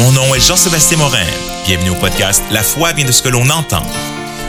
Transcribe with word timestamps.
Mon 0.00 0.12
nom 0.12 0.34
est 0.34 0.40
Jean-Sébastien 0.40 0.96
Morin. 0.96 1.26
Bienvenue 1.66 1.90
au 1.90 1.94
podcast 1.94 2.42
La 2.50 2.62
foi 2.62 2.94
vient 2.94 3.04
de 3.04 3.12
ce 3.12 3.20
que 3.20 3.28
l'on 3.28 3.50
entend. 3.50 3.82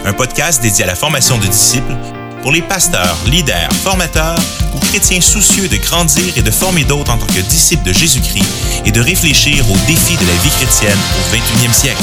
Un 0.06 0.14
podcast 0.14 0.62
dédié 0.62 0.84
à 0.84 0.86
la 0.86 0.94
formation 0.94 1.36
de 1.36 1.46
disciples 1.46 1.94
pour 2.40 2.52
les 2.52 2.62
pasteurs, 2.62 3.18
leaders, 3.26 3.70
formateurs 3.84 4.38
ou 4.74 4.78
chrétiens 4.78 5.20
soucieux 5.20 5.68
de 5.68 5.76
grandir 5.76 6.38
et 6.38 6.42
de 6.42 6.50
former 6.50 6.84
d'autres 6.84 7.12
en 7.12 7.18
tant 7.18 7.26
que 7.26 7.40
disciples 7.40 7.84
de 7.84 7.92
Jésus-Christ 7.92 8.48
et 8.86 8.92
de 8.92 9.00
réfléchir 9.02 9.70
aux 9.70 9.76
défis 9.86 10.16
de 10.16 10.26
la 10.26 10.32
vie 10.42 10.48
chrétienne 10.48 10.98
au 11.20 11.36
21e 11.36 11.74
siècle. 11.74 12.02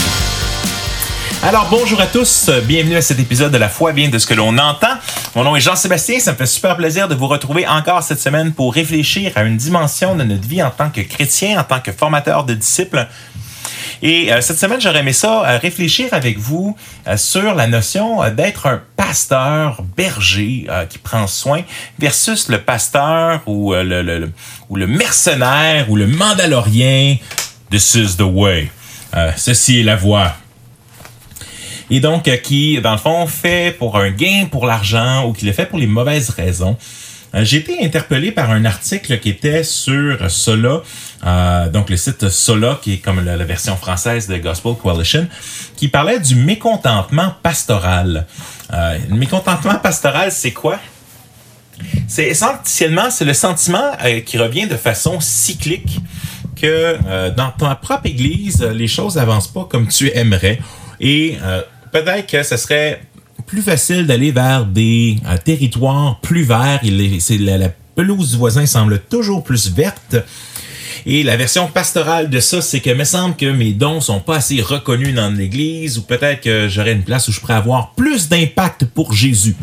Alors 1.42 1.68
bonjour 1.72 2.02
à 2.02 2.06
tous, 2.06 2.52
bienvenue 2.66 2.98
à 2.98 3.02
cet 3.02 3.18
épisode 3.18 3.54
de 3.54 3.58
La 3.58 3.70
foi 3.70 3.94
vient 3.94 4.10
de 4.10 4.20
ce 4.20 4.28
que 4.28 4.34
l'on 4.34 4.58
entend. 4.58 4.94
Mon 5.36 5.46
nom 5.46 5.56
est 5.56 5.62
Jean-Sébastien, 5.62 6.20
ça 6.20 6.34
me 6.34 6.38
fait 6.38 6.46
super 6.46 6.76
plaisir 6.76 7.08
de 7.08 7.16
vous 7.16 7.28
retrouver 7.28 7.66
encore 7.66 8.04
cette 8.04 8.20
semaine 8.20 8.52
pour 8.52 8.74
réfléchir 8.74 9.32
à 9.36 9.44
une 9.44 9.56
dimension 9.56 10.16
de 10.16 10.24
notre 10.24 10.48
vie 10.48 10.62
en 10.62 10.70
tant 10.70 10.90
que 10.90 11.00
chrétien, 11.00 11.62
en 11.62 11.64
tant 11.64 11.80
que 11.80 11.94
formateur 11.94 12.44
de 12.44 12.54
disciples. 12.54 13.08
Et 14.02 14.32
euh, 14.32 14.42
cette 14.42 14.58
semaine, 14.58 14.80
j'aurais 14.80 15.00
aimé 15.00 15.14
ça 15.14 15.44
euh, 15.44 15.58
réfléchir 15.58 16.08
avec 16.14 16.38
vous 16.38 16.76
euh, 17.08 17.18
sur 17.18 17.54
la 17.54 17.68
notion 17.68 18.30
d'être 18.32 18.68
un 18.68 18.82
pasteur 18.96 19.84
berger 19.98 20.68
qui 20.90 20.98
prend 20.98 21.28
soin 21.28 21.62
versus 21.98 22.50
le 22.50 22.62
pasteur 22.62 23.42
ou 23.46 23.74
le, 23.74 24.02
le, 24.02 24.32
ou 24.70 24.76
le 24.76 24.88
mercenaire 24.88 25.90
ou 25.90 25.96
le 25.96 26.08
mandalorien. 26.08 27.18
This 27.72 27.96
is 27.96 28.18
the 28.18 28.22
way. 28.22 28.72
ceci 29.36 29.80
est 29.80 29.84
la 29.84 29.96
voie 29.96 30.36
et 31.90 32.00
donc 32.00 32.30
qui, 32.42 32.80
dans 32.82 32.92
le 32.92 32.98
fond, 32.98 33.26
fait 33.26 33.76
pour 33.78 33.98
un 33.98 34.12
gain 34.12 34.46
pour 34.50 34.66
l'argent 34.68 35.26
ou 35.26 35.34
qui 35.34 35.46
le 35.46 35.54
fait 35.54 35.66
pour 35.66 35.80
les 35.80 35.88
mauvaises 35.88 36.30
raisons. 36.30 36.78
Euh, 37.36 37.44
j'ai 37.44 37.58
été 37.58 37.86
interpellé 37.86 38.32
par 38.32 38.50
un 38.50 38.66
article 38.66 39.20
qui 39.20 39.30
était 39.30 39.64
sur 39.64 40.30
Sola, 40.32 40.82
euh, 41.26 41.70
donc 41.70 41.90
le 41.90 41.98
site 41.98 42.30
Sola, 42.30 42.80
qui 42.82 42.94
est 42.94 42.98
comme 42.98 43.24
la, 43.24 43.38
version 43.38 43.76
française 43.76 44.28
de 44.28 44.38
Gospel 44.38 44.74
Coalition, 44.76 45.28
qui 45.76 45.88
parlait 45.88 46.20
du 46.20 46.36
mécontentement 46.36 47.34
pastoral. 47.44 48.26
Euh, 48.74 48.98
le 49.10 49.16
mécontentement 49.16 49.76
pastoral, 49.76 50.32
c'est 50.32 50.52
quoi? 50.54 50.80
C'est 52.08 52.26
essentiellement, 52.26 53.10
c'est 53.10 53.26
le 53.26 53.34
sentiment 53.34 53.92
euh, 54.04 54.22
qui 54.22 54.38
revient 54.38 54.68
de 54.68 54.76
façon 54.76 55.20
cyclique 55.20 56.00
que 56.60 56.98
dans 57.38 57.52
ta 57.52 57.74
propre 57.76 58.08
église, 58.08 58.62
les 58.62 58.88
choses 58.88 59.16
n'avancent 59.16 59.48
pas 59.48 59.64
comme 59.64 59.88
tu 59.88 60.12
aimerais. 60.14 60.60
Et 61.00 61.38
peut-être 61.94 62.28
que 62.30 62.44
ce 62.44 62.58
serait 62.58 63.02
plus 63.50 63.62
facile 63.64 64.06
d'aller 64.06 64.32
vers 64.32 64.66
des 64.66 65.18
euh, 65.26 65.36
territoires 65.44 66.20
plus 66.22 66.44
verts. 66.44 66.80
Il, 66.84 67.46
la, 67.46 67.70
pelouse 67.96 68.32
du 68.32 68.38
voisin 68.38 68.66
semble 68.66 69.00
toujours 69.10 69.44
plus 69.44 69.72
verte. 69.72 70.16
Et 71.06 71.24
la 71.24 71.36
version 71.36 71.68
pastorale 71.68 72.30
de 72.30 72.40
ça, 72.40 72.62
c'est 72.62 72.80
que 72.80 72.92
me 72.92 73.04
semble 73.04 73.36
que 73.36 73.48
mes 73.48 73.74
dons 73.74 74.00
sont 74.00 74.20
pas 74.20 74.38
assez 74.38 74.62
reconnus 74.62 75.16
dans 75.16 75.36
l'église 75.36 75.98
ou 75.98 76.04
peut-être 76.04 76.42
que 76.42 76.68
j'aurais 76.70 76.94
une 76.94 77.04
place 77.04 77.28
où 77.28 77.32
je 77.32 77.40
pourrais 77.40 77.56
avoir 77.56 77.94
plus 77.96 78.30
d'impact 78.30 78.86
pour 78.86 79.14
Jésus 79.14 79.56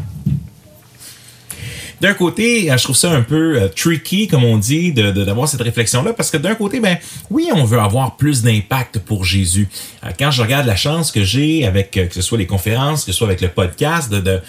d'un 2.00 2.14
côté, 2.14 2.70
euh, 2.70 2.77
je 2.77 2.84
trouve 2.84 2.97
ça 2.97 3.11
un 3.11 3.22
peu 3.22 3.61
euh, 3.61 3.69
tricky, 3.69 4.28
comme 4.28 4.44
on 4.44 4.58
dit, 4.58 4.92
de, 4.92 5.11
d'avoir 5.11 5.48
cette 5.48 5.62
réflexion-là, 5.62 6.12
parce 6.12 6.30
que 6.30 6.36
d'un 6.36 6.55
côté, 6.55 6.80
ben 6.80 6.98
oui, 7.30 7.48
on 7.55 7.64
veut 7.64 7.78
avoir 7.78 8.16
plus 8.16 8.42
d'impact 8.42 8.98
pour 8.98 9.25
Jésus. 9.25 9.69
Euh, 10.05 10.11
quand 10.19 10.30
je 10.30 10.42
regarde 10.42 10.66
la 10.66 10.77
chance 10.77 11.11
que 11.11 11.25
j'ai 11.25 11.66
avec 11.66 11.92
que 11.92 12.12
ce 12.12 12.22
soit 12.22 12.38
les 12.38 12.47
conférences, 12.47 13.05
que 13.05 13.12
ce 13.12 13.19
soit 13.19 13.27
avec 13.27 13.41
le 13.41 13.48
podcast, 13.48 14.11
de, 14.12 14.20
de, 14.20 14.41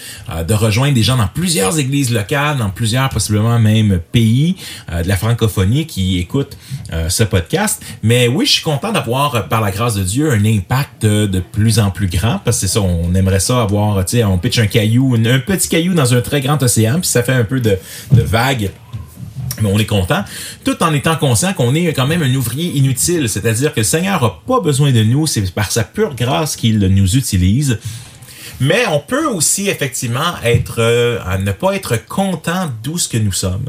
de 0.45 0.53
rejoindre 0.53 0.93
des 0.93 1.03
gens 1.03 1.17
dans 1.17 1.27
plusieurs 1.27 1.79
églises 1.79 2.11
locales, 2.11 2.57
dans 2.57 2.69
plusieurs 2.69 3.09
possiblement 3.09 3.57
même 3.59 3.99
pays 4.11 4.55
de 4.89 5.07
la 5.07 5.15
francophonie 5.15 5.85
qui 5.85 6.17
écoutent 6.17 6.57
ce 7.09 7.23
podcast. 7.23 7.83
Mais 8.03 8.27
oui, 8.27 8.45
je 8.45 8.53
suis 8.53 8.63
content 8.63 8.91
d'avoir, 8.91 9.47
par 9.47 9.61
la 9.61 9.71
grâce 9.71 9.95
de 9.95 10.03
Dieu, 10.03 10.31
un 10.31 10.43
impact 10.45 11.05
de 11.05 11.39
plus 11.39 11.79
en 11.79 11.91
plus 11.91 12.07
grand, 12.07 12.39
parce 12.43 12.59
que 12.59 12.67
c'est 12.67 12.73
ça, 12.73 12.81
on 12.81 13.13
aimerait 13.15 13.39
ça 13.39 13.61
avoir, 13.61 14.03
tu 14.05 14.17
sais, 14.17 14.23
on 14.23 14.37
pitch 14.37 14.59
un 14.59 14.67
caillou, 14.67 15.15
un 15.15 15.39
petit 15.39 15.69
caillou 15.69 15.93
dans 15.93 16.13
un 16.13 16.21
très 16.21 16.41
grand 16.41 16.61
océan, 16.61 16.99
puis 16.99 17.09
ça 17.09 17.23
fait 17.23 17.36
un 17.37 17.43
peu 17.43 17.59
de, 17.59 17.77
vague 18.11 18.71
mais 19.59 19.69
on 19.73 19.79
est 19.79 19.87
content, 19.87 20.23
tout 20.63 20.83
en 20.83 20.93
étant 20.93 21.15
conscient 21.15 21.51
qu'on 21.51 21.73
est 21.73 21.91
quand 21.91 22.05
même 22.05 22.21
un 22.21 22.35
ouvrier 22.35 22.77
inutile, 22.77 23.27
c'est-à-dire 23.27 23.73
que 23.73 23.79
le 23.79 23.85
Seigneur 23.85 24.21
n'a 24.21 24.33
pas 24.45 24.61
besoin 24.61 24.91
de 24.91 25.01
nous, 25.01 25.25
c'est 25.25 25.51
par 25.51 25.71
sa 25.71 25.83
pure 25.83 26.13
grâce 26.13 26.55
qu'il 26.55 26.77
nous 26.77 27.15
utilise. 27.15 27.79
Mais 28.59 28.85
on 28.87 28.99
peut 28.99 29.25
aussi 29.25 29.67
effectivement 29.67 30.33
être, 30.43 30.75
euh, 30.79 31.37
ne 31.37 31.51
pas 31.51 31.75
être 31.75 32.05
content 32.05 32.71
d'où 32.83 32.97
ce 32.97 33.07
que 33.07 33.17
nous 33.17 33.31
sommes. 33.31 33.65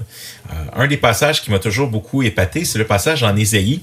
Euh, 0.51 0.55
un 0.77 0.87
des 0.87 0.97
passages 0.97 1.43
qui 1.43 1.51
m'a 1.51 1.59
toujours 1.59 1.89
beaucoup 1.89 2.23
épaté, 2.23 2.65
c'est 2.65 2.79
le 2.79 2.87
passage 2.87 3.23
en 3.23 3.37
Ésaïe 3.37 3.81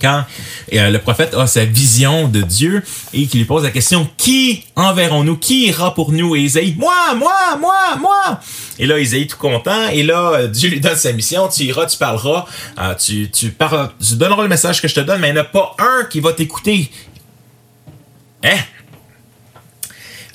quand 0.00 0.24
euh, 0.72 0.90
le 0.90 0.98
prophète 0.98 1.34
a 1.34 1.46
sa 1.46 1.64
vision 1.64 2.28
de 2.28 2.40
Dieu 2.40 2.82
et 3.12 3.26
qu'il 3.26 3.40
lui 3.40 3.46
pose 3.46 3.64
la 3.64 3.70
question 3.70 4.08
qui 4.16 4.64
enverrons-nous? 4.76 5.36
Qui 5.36 5.68
ira 5.68 5.94
pour 5.94 6.12
nous? 6.12 6.36
Et 6.36 6.40
Isaïe, 6.40 6.74
moi, 6.78 7.14
moi, 7.16 7.56
moi, 7.60 7.96
moi. 8.00 8.40
Et 8.78 8.86
là, 8.86 8.98
Isaïe 8.98 9.26
tout 9.26 9.36
content. 9.36 9.88
Et 9.92 10.02
là, 10.02 10.32
euh, 10.32 10.48
Dieu 10.48 10.70
lui 10.70 10.80
donne 10.80 10.96
sa 10.96 11.12
mission. 11.12 11.48
Tu 11.48 11.64
iras, 11.64 11.86
tu 11.86 11.98
parleras, 11.98 12.46
euh, 12.78 12.94
tu, 12.94 13.30
tu, 13.30 13.54
donneras 14.16 14.42
le 14.42 14.48
message 14.48 14.80
que 14.80 14.88
je 14.88 14.94
te 14.94 15.00
donne, 15.00 15.20
mais 15.20 15.28
il 15.28 15.34
n'y 15.34 15.38
en 15.38 15.42
a 15.42 15.46
pas 15.46 15.76
un 15.78 16.04
qui 16.04 16.20
va 16.20 16.32
t'écouter. 16.32 16.90
Hein? 18.42 18.58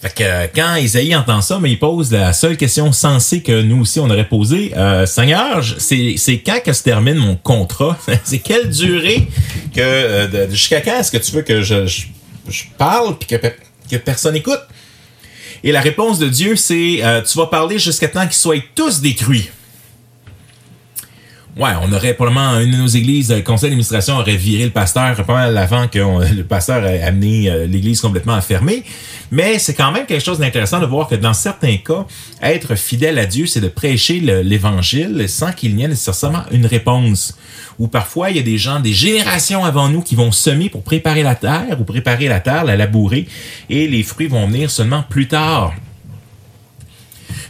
Fait 0.09 0.13
que 0.13 0.23
euh, 0.23 0.47
quand 0.53 0.75
Isaïe 0.75 1.15
entend 1.15 1.41
ça, 1.41 1.59
mais 1.59 1.71
il 1.71 1.79
pose 1.79 2.11
la 2.11 2.31
seule 2.33 2.57
question 2.57 2.91
sensée 2.91 3.41
que 3.41 3.61
nous 3.61 3.81
aussi 3.81 3.99
on 3.99 4.09
aurait 4.09 4.27
posée. 4.27 4.71
Euh, 4.75 5.05
Seigneur, 5.05 5.63
c'est, 5.79 6.15
quand 6.45 6.59
que 6.63 6.73
se 6.73 6.83
termine 6.83 7.15
mon 7.15 7.35
contrat? 7.35 7.97
c'est 8.23 8.39
quelle 8.39 8.69
durée 8.69 9.27
que 9.75 9.81
euh, 9.81 10.49
jusqu'à 10.51 10.81
quand 10.81 10.99
est-ce 10.99 11.11
que 11.11 11.17
tu 11.17 11.31
veux 11.31 11.41
que 11.41 11.61
je, 11.61 11.97
parle 12.77 13.17
puis 13.17 13.27
que, 13.27 13.47
que 13.89 13.95
personne 13.97 14.35
écoute? 14.35 14.61
Et 15.63 15.71
la 15.71 15.81
réponse 15.81 16.19
de 16.19 16.27
Dieu, 16.27 16.55
c'est 16.55 16.99
euh, 17.01 17.21
tu 17.21 17.37
vas 17.39 17.47
parler 17.47 17.79
jusqu'à 17.79 18.07
temps 18.07 18.25
qu'ils 18.25 18.33
soient 18.33 18.55
tous 18.75 19.01
détruits. 19.01 19.49
Ouais, 21.57 21.69
on 21.81 21.93
aurait 21.93 22.13
probablement 22.15 22.59
une 22.59 22.71
de 22.71 22.75
nos 22.75 22.87
églises, 22.87 23.31
le 23.31 23.41
conseil 23.41 23.69
d'administration 23.69 24.17
aurait 24.17 24.35
viré 24.35 24.65
le 24.65 24.71
pasteur 24.71 25.15
pas 25.23 25.33
mal 25.33 25.57
avant 25.57 25.87
que 25.87 25.99
le 25.99 26.43
pasteur 26.43 26.85
ait 26.85 27.01
amené 27.01 27.49
euh, 27.49 27.65
l'église 27.65 28.01
complètement 28.01 28.33
à 28.33 28.41
fermer. 28.41 28.83
Mais 29.31 29.57
c'est 29.57 29.73
quand 29.73 29.93
même 29.93 30.05
quelque 30.05 30.23
chose 30.23 30.39
d'intéressant 30.39 30.81
de 30.81 30.85
voir 30.85 31.07
que 31.07 31.15
dans 31.15 31.33
certains 31.33 31.77
cas, 31.77 32.05
être 32.41 32.75
fidèle 32.75 33.17
à 33.17 33.25
Dieu, 33.25 33.45
c'est 33.45 33.61
de 33.61 33.69
prêcher 33.69 34.19
l'évangile 34.19 35.29
sans 35.29 35.53
qu'il 35.53 35.77
n'y 35.77 35.83
ait 35.83 35.87
nécessairement 35.87 36.43
une 36.51 36.65
réponse. 36.65 37.37
Ou 37.79 37.87
parfois, 37.87 38.31
il 38.31 38.35
y 38.35 38.39
a 38.39 38.43
des 38.43 38.57
gens, 38.57 38.81
des 38.81 38.93
générations 38.93 39.63
avant 39.63 39.87
nous 39.87 40.01
qui 40.01 40.15
vont 40.15 40.33
semer 40.33 40.67
pour 40.67 40.83
préparer 40.83 41.23
la 41.23 41.35
terre 41.35 41.79
ou 41.79 41.85
préparer 41.85 42.27
la 42.27 42.41
terre, 42.41 42.65
la 42.65 42.75
labourer, 42.75 43.27
et 43.69 43.87
les 43.87 44.03
fruits 44.03 44.27
vont 44.27 44.45
venir 44.45 44.69
seulement 44.69 45.03
plus 45.07 45.29
tard. 45.29 45.73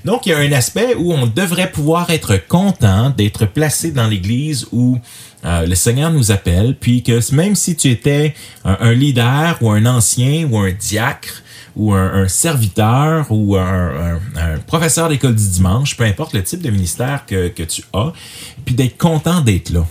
Donc, 0.04 0.26
il 0.26 0.30
y 0.30 0.34
a 0.34 0.38
un 0.38 0.52
aspect 0.52 0.96
où 0.96 1.14
on 1.14 1.26
devrait 1.26 1.72
pouvoir 1.72 2.10
être 2.10 2.38
content 2.48 3.10
d'être 3.10 3.46
placé 3.46 3.92
dans 3.92 4.08
l'Église 4.08 4.68
où 4.72 4.98
euh, 5.44 5.66
le 5.66 5.76
Seigneur 5.76 6.12
nous 6.12 6.32
appelle, 6.32 6.76
puis 6.80 7.04
que 7.04 7.20
même 7.34 7.56
si 7.56 7.76
tu 7.76 7.90
étais 7.90 8.34
un, 8.64 8.94
leader 8.94 9.58
ou 9.62 9.70
un 9.70 9.86
ancien 9.86 10.48
ou 10.50 10.58
un 10.58 10.72
diacre 10.72 11.44
ou 11.76 11.94
un, 11.94 12.28
serviteur 12.28 13.28
ou 13.30 13.58
un, 13.58 14.20
professeur 14.66 15.10
d'école 15.10 15.36
du 15.36 15.48
dimanche, 15.50 15.98
peu 15.98 16.06
importe 16.06 16.34
le 16.34 16.42
type 16.42 16.62
de 16.62 16.70
ministère 16.70 17.26
que, 17.28 17.50
que 17.50 17.64
tu 17.64 17.84
as, 17.94 18.14
puis 18.64 18.76
d'être 18.76 18.98
content 18.98 19.42
d'être 19.42 19.72
là 19.72 19.86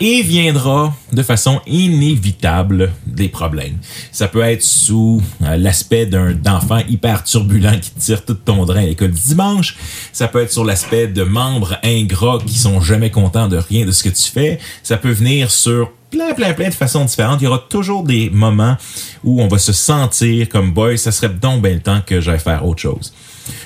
et 0.00 0.22
viendra 0.22 0.94
de 1.12 1.22
façon 1.22 1.60
inévitable 1.66 2.92
des 3.06 3.28
problèmes. 3.28 3.78
Ça 4.12 4.28
peut 4.28 4.40
être 4.40 4.62
sous 4.62 5.22
euh, 5.42 5.56
l'aspect 5.56 6.06
d'un 6.06 6.34
enfant 6.46 6.80
hyper 6.88 7.22
turbulent 7.22 7.78
qui 7.80 7.90
tire 7.92 8.24
tout 8.24 8.34
ton 8.34 8.64
drain 8.64 8.82
à 8.82 8.86
l'école 8.86 9.10
du 9.10 9.20
dimanche. 9.20 9.76
Ça 10.12 10.26
peut 10.26 10.42
être 10.42 10.52
sur 10.52 10.64
l'aspect 10.64 11.06
de 11.06 11.22
membres 11.22 11.78
ingrats 11.84 12.38
qui 12.44 12.58
sont 12.58 12.80
jamais 12.80 13.10
contents 13.10 13.48
de 13.48 13.58
rien 13.58 13.84
de 13.84 13.90
ce 13.90 14.02
que 14.02 14.08
tu 14.08 14.30
fais. 14.30 14.58
Ça 14.82 14.96
peut 14.96 15.10
venir 15.10 15.50
sur 15.50 15.92
plein, 16.10 16.32
plein, 16.34 16.54
plein 16.54 16.68
de 16.68 16.74
façons 16.74 17.04
différentes. 17.04 17.40
Il 17.42 17.44
y 17.44 17.48
aura 17.48 17.64
toujours 17.68 18.02
des 18.02 18.30
moments 18.30 18.76
où 19.22 19.42
on 19.42 19.48
va 19.48 19.58
se 19.58 19.72
sentir 19.72 20.48
comme 20.48 20.72
boy, 20.72 20.98
ça 20.98 21.12
serait 21.12 21.28
donc 21.28 21.62
bien 21.62 21.74
le 21.74 21.80
temps 21.80 22.00
que 22.04 22.20
j'aille 22.20 22.40
faire 22.40 22.66
autre 22.66 22.80
chose. 22.80 23.12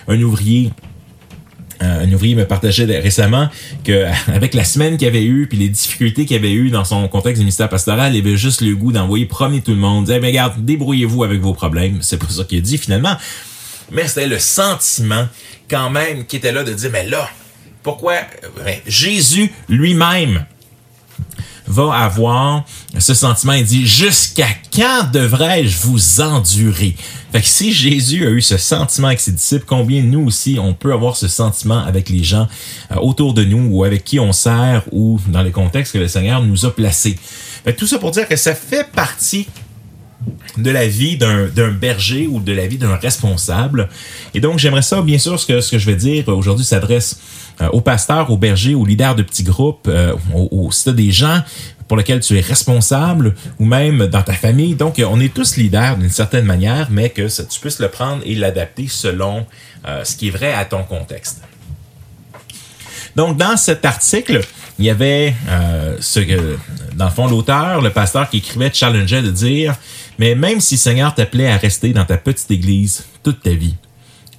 Un 0.09 0.21
ouvrier 0.21 0.73
un 1.81 2.11
ouvrier 2.13 2.35
me 2.35 2.45
partageait 2.45 2.85
récemment 2.99 3.49
que 3.85 4.07
avec 4.33 4.55
la 4.55 4.65
semaine 4.65 4.97
qu'il 4.97 5.09
avait 5.09 5.25
eu 5.25 5.47
puis 5.47 5.59
les 5.59 5.69
difficultés 5.69 6.27
qu'il 6.27 6.37
avait 6.37 6.53
eu 6.53 6.71
dans 6.71 6.85
son 6.85 7.07
contexte 7.09 7.39
du 7.39 7.45
ministère 7.45 7.69
pastoral, 7.69 8.15
il 8.15 8.21
avait 8.21 8.37
juste 8.37 8.61
le 8.61 8.75
goût 8.75 8.93
d'envoyer 8.93 9.27
promener 9.27 9.61
tout 9.61 9.73
le 9.73 9.79
monde, 9.79 10.07
dire 10.07 10.21
mais 10.21 10.29
regarde, 10.29 10.65
débrouillez-vous 10.65 11.25
avec 11.25 11.41
vos 11.41 11.55
problèmes. 11.55 11.99
C'est 12.03 12.19
pas 12.19 12.29
ça 12.29 12.45
qu'il 12.45 12.59
a 12.59 12.61
dit 12.61 12.79
finalement. 12.79 13.17
Mais 13.91 14.09
c'était 14.09 14.27
le 14.27 14.39
sentiment 14.39 15.29
quand 15.69 15.91
même 15.91 16.25
qui 16.25 16.37
était 16.37 16.53
là 16.53 16.65
de 16.65 16.73
dire 16.73 16.91
mais 16.93 17.07
là, 17.09 17.29
pourquoi 17.83 18.15
ben, 18.65 18.77
Jésus 18.87 19.53
lui-même 19.69 20.47
va 21.67 21.95
avoir 21.95 22.65
ce 22.99 23.15
sentiment. 23.15 23.53
Il 23.53 23.65
dit, 23.65 23.87
jusqu'à 23.87 24.49
quand 24.75 25.11
devrais-je 25.13 25.79
vous 25.79 26.21
endurer? 26.21 26.97
Fait 27.33 27.41
que 27.41 27.47
si 27.47 27.73
Jésus 27.73 28.27
a 28.27 28.31
eu 28.31 28.43
ce 28.43 28.57
sentiment 28.57 29.09
avec 29.09 29.21
ses 29.21 29.33
disciples, 29.33 29.65
combien 29.67 30.03
nous 30.03 30.27
aussi, 30.27 30.59
on 30.61 30.75
peut 30.75 30.93
avoir 30.93 31.17
ce 31.17 31.27
sentiment 31.27 31.83
avec 31.85 32.09
les 32.09 32.23
gens 32.23 32.47
euh, 32.93 32.97
autour 32.97 33.35
de 33.35 33.45
nous 33.45 33.69
ou 33.71 33.85
avec 33.85 34.05
qui 34.05 34.21
on 34.21 34.33
sert 34.33 34.83
ou 34.93 35.19
dans 35.29 35.43
les 35.43 35.51
contextes 35.51 35.93
que 35.93 35.99
le 35.99 36.09
Seigneur 36.09 36.43
nous 36.43 36.65
a 36.65 36.75
placés? 36.75 37.19
Fait 37.65 37.73
tout 37.73 37.87
ça 37.87 37.99
pour 37.99 38.11
dire 38.11 38.29
que 38.29 38.37
ça 38.37 38.55
fait 38.55 38.87
partie 38.91 39.49
de 40.57 40.71
la 40.71 40.87
vie 40.87 41.17
d'un 41.17 41.69
berger 41.69 42.27
ou 42.27 42.41
de 42.41 42.53
la 42.53 42.67
vie 42.67 42.79
d'un 42.79 42.97
responsable. 42.97 43.89
Et 44.33 44.41
donc, 44.41 44.59
j'aimerais 44.59 44.83
ça, 44.83 45.03
bien 45.03 45.19
sûr, 45.19 45.39
ce 45.39 45.47
que, 45.47 45.61
ce 45.61 45.71
que 45.71 45.79
je 45.79 45.87
vais 45.87 45.97
dire 45.97 46.29
aujourd'hui 46.29 46.65
s'adresse 46.65 47.19
aux 47.73 47.81
pasteurs, 47.81 48.31
aux 48.31 48.37
bergers, 48.37 48.75
aux 48.75 48.85
leaders 48.85 49.15
de 49.15 49.23
petits 49.23 49.45
groupes, 49.45 49.87
euh, 49.89 50.15
aux, 50.35 50.71
si 50.73 50.93
des 50.93 51.11
gens 51.11 51.43
pour 51.87 51.97
lesquels 51.97 52.21
tu 52.21 52.37
es 52.37 52.41
responsable 52.41 53.35
ou 53.59 53.67
même 53.67 54.07
dans 54.07 54.23
ta 54.23 54.33
famille. 54.33 54.75
Donc, 54.75 55.01
on 55.07 55.21
est 55.21 55.33
tous 55.33 55.57
leaders 55.57 55.99
d'une 55.99 56.11
certaine 56.11 56.47
manière, 56.47 56.89
mais 56.91 57.11
que 57.11 57.29
ça, 57.29 57.45
tu 57.45 57.61
puisses 57.61 57.79
le 57.79 57.89
prendre 57.89 58.23
et 58.25 58.35
l'adapter 58.35 58.89
selon 58.89 59.47
euh, 59.87 60.03
ce 60.03 60.17
qui 60.17 60.29
est 60.29 60.31
vrai 60.31 60.53
à 60.53 60.65
ton 60.65 60.83
contexte. 60.83 61.43
Donc, 63.17 63.37
dans 63.37 63.57
cet 63.57 63.85
article, 63.85 64.41
il 64.79 64.87
y 64.87 64.91
avait 64.91 65.35
ce 66.01 66.19
que, 66.19 66.59
dans 66.97 67.05
le 67.05 67.11
fond, 67.13 67.29
l'auteur, 67.29 67.81
le 67.81 67.91
pasteur 67.91 68.29
qui 68.29 68.39
écrivait, 68.39 68.73
challengeait 68.73 69.23
de 69.23 69.31
dire 69.31 69.77
mais 70.19 70.35
même 70.35 70.61
si 70.61 70.77
Seigneur 70.77 71.15
t'appelait 71.15 71.51
à 71.51 71.57
rester 71.57 71.93
dans 71.93 72.05
ta 72.05 72.17
petite 72.17 72.51
église 72.51 73.05
toute 73.23 73.43
ta 73.43 73.51
vie, 73.51 73.75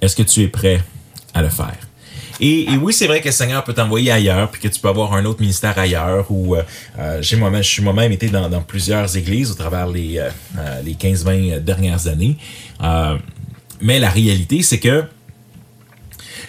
est-ce 0.00 0.16
que 0.16 0.22
tu 0.22 0.42
es 0.42 0.48
prêt 0.48 0.82
à 1.34 1.42
le 1.42 1.48
faire? 1.48 1.85
Et, 2.40 2.68
oui, 2.80 2.92
c'est 2.92 3.06
vrai 3.06 3.20
que 3.20 3.26
le 3.26 3.32
Seigneur 3.32 3.64
peut 3.64 3.72
t'envoyer 3.72 4.10
ailleurs, 4.10 4.50
puis 4.50 4.60
que 4.60 4.68
tu 4.68 4.80
peux 4.80 4.88
avoir 4.88 5.14
un 5.14 5.24
autre 5.24 5.40
ministère 5.40 5.78
ailleurs. 5.78 6.26
Ou 6.30 6.56
euh, 6.56 6.62
euh, 6.98 7.22
j'ai 7.22 7.36
moi-même, 7.36 7.62
je 7.62 7.68
suis 7.68 7.82
moi-même 7.82 8.12
été 8.12 8.28
dans, 8.28 8.62
plusieurs 8.62 9.16
églises 9.16 9.50
au 9.50 9.54
travers 9.54 9.86
les, 9.86 10.18
euh, 10.18 10.82
les 10.84 10.94
15-20 10.94 11.60
dernières 11.60 12.06
années. 12.06 12.36
mais 13.80 13.98
la 13.98 14.10
réalité, 14.10 14.62
c'est 14.62 14.80
que 14.80 15.04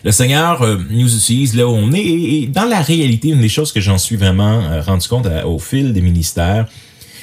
le 0.03 0.11
Seigneur 0.11 0.65
nous 0.89 1.15
utilise 1.15 1.55
là 1.55 1.67
où 1.67 1.71
on 1.71 1.91
est. 1.93 2.03
Et, 2.03 2.47
dans 2.47 2.65
la 2.65 2.81
réalité, 2.81 3.29
une 3.29 3.41
des 3.41 3.49
choses 3.49 3.71
que 3.71 3.81
j'en 3.81 3.97
suis 3.97 4.15
vraiment 4.15 4.81
rendu 4.81 5.07
compte 5.07 5.27
au 5.45 5.59
fil 5.59 5.93
des 5.93 6.01
ministères, 6.01 6.67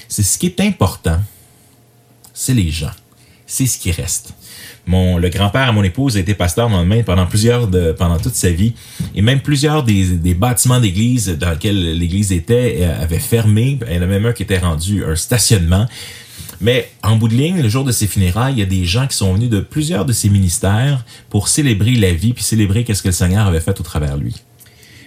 c'est 0.08 0.22
ce 0.22 0.38
qui 0.38 0.46
est 0.46 0.60
important 0.60 1.20
c'est 2.34 2.52
les 2.52 2.70
gens. 2.70 2.90
C'est 3.46 3.66
ce 3.66 3.78
qui 3.78 3.92
reste. 3.92 4.34
Mon, 4.86 5.16
le 5.16 5.28
grand-père 5.28 5.68
à 5.68 5.72
mon 5.72 5.82
épouse 5.82 6.16
a 6.16 6.20
été 6.20 6.34
pasteur 6.34 6.68
dans 6.68 6.80
le 6.80 6.86
Maine 6.86 7.04
pendant 7.04 7.26
plusieurs 7.26 7.68
de, 7.68 7.92
pendant 7.92 8.18
toute 8.18 8.34
sa 8.34 8.50
vie. 8.50 8.74
Et 9.14 9.22
même 9.22 9.40
plusieurs 9.40 9.82
des, 9.82 10.16
des 10.16 10.34
bâtiments 10.34 10.80
d'église 10.80 11.28
dans 11.38 11.50
lesquels 11.50 11.98
l'église 11.98 12.32
était 12.32 12.78
euh, 12.80 13.02
avaient 13.02 13.18
fermé. 13.18 13.78
Il 13.88 13.92
y 13.92 13.96
a 13.96 14.06
même 14.06 14.26
un 14.26 14.32
qui 14.32 14.42
était 14.42 14.58
rendu 14.58 15.04
un 15.04 15.16
stationnement. 15.16 15.86
Mais 16.60 16.90
en 17.02 17.16
bout 17.16 17.28
de 17.28 17.34
ligne, 17.34 17.60
le 17.60 17.68
jour 17.68 17.84
de 17.84 17.92
ses 17.92 18.06
funérailles, 18.06 18.54
il 18.54 18.58
y 18.58 18.62
a 18.62 18.66
des 18.66 18.84
gens 18.84 19.06
qui 19.06 19.16
sont 19.16 19.34
venus 19.34 19.50
de 19.50 19.60
plusieurs 19.60 20.04
de 20.04 20.12
ses 20.12 20.28
ministères 20.28 21.04
pour 21.28 21.48
célébrer 21.48 21.92
la 21.92 22.12
vie 22.12 22.32
puis 22.32 22.44
célébrer 22.44 22.84
qu'est-ce 22.84 23.02
que 23.02 23.08
le 23.08 23.12
Seigneur 23.12 23.46
avait 23.46 23.60
fait 23.60 23.78
au 23.80 23.82
travers 23.82 24.16
lui 24.16 24.34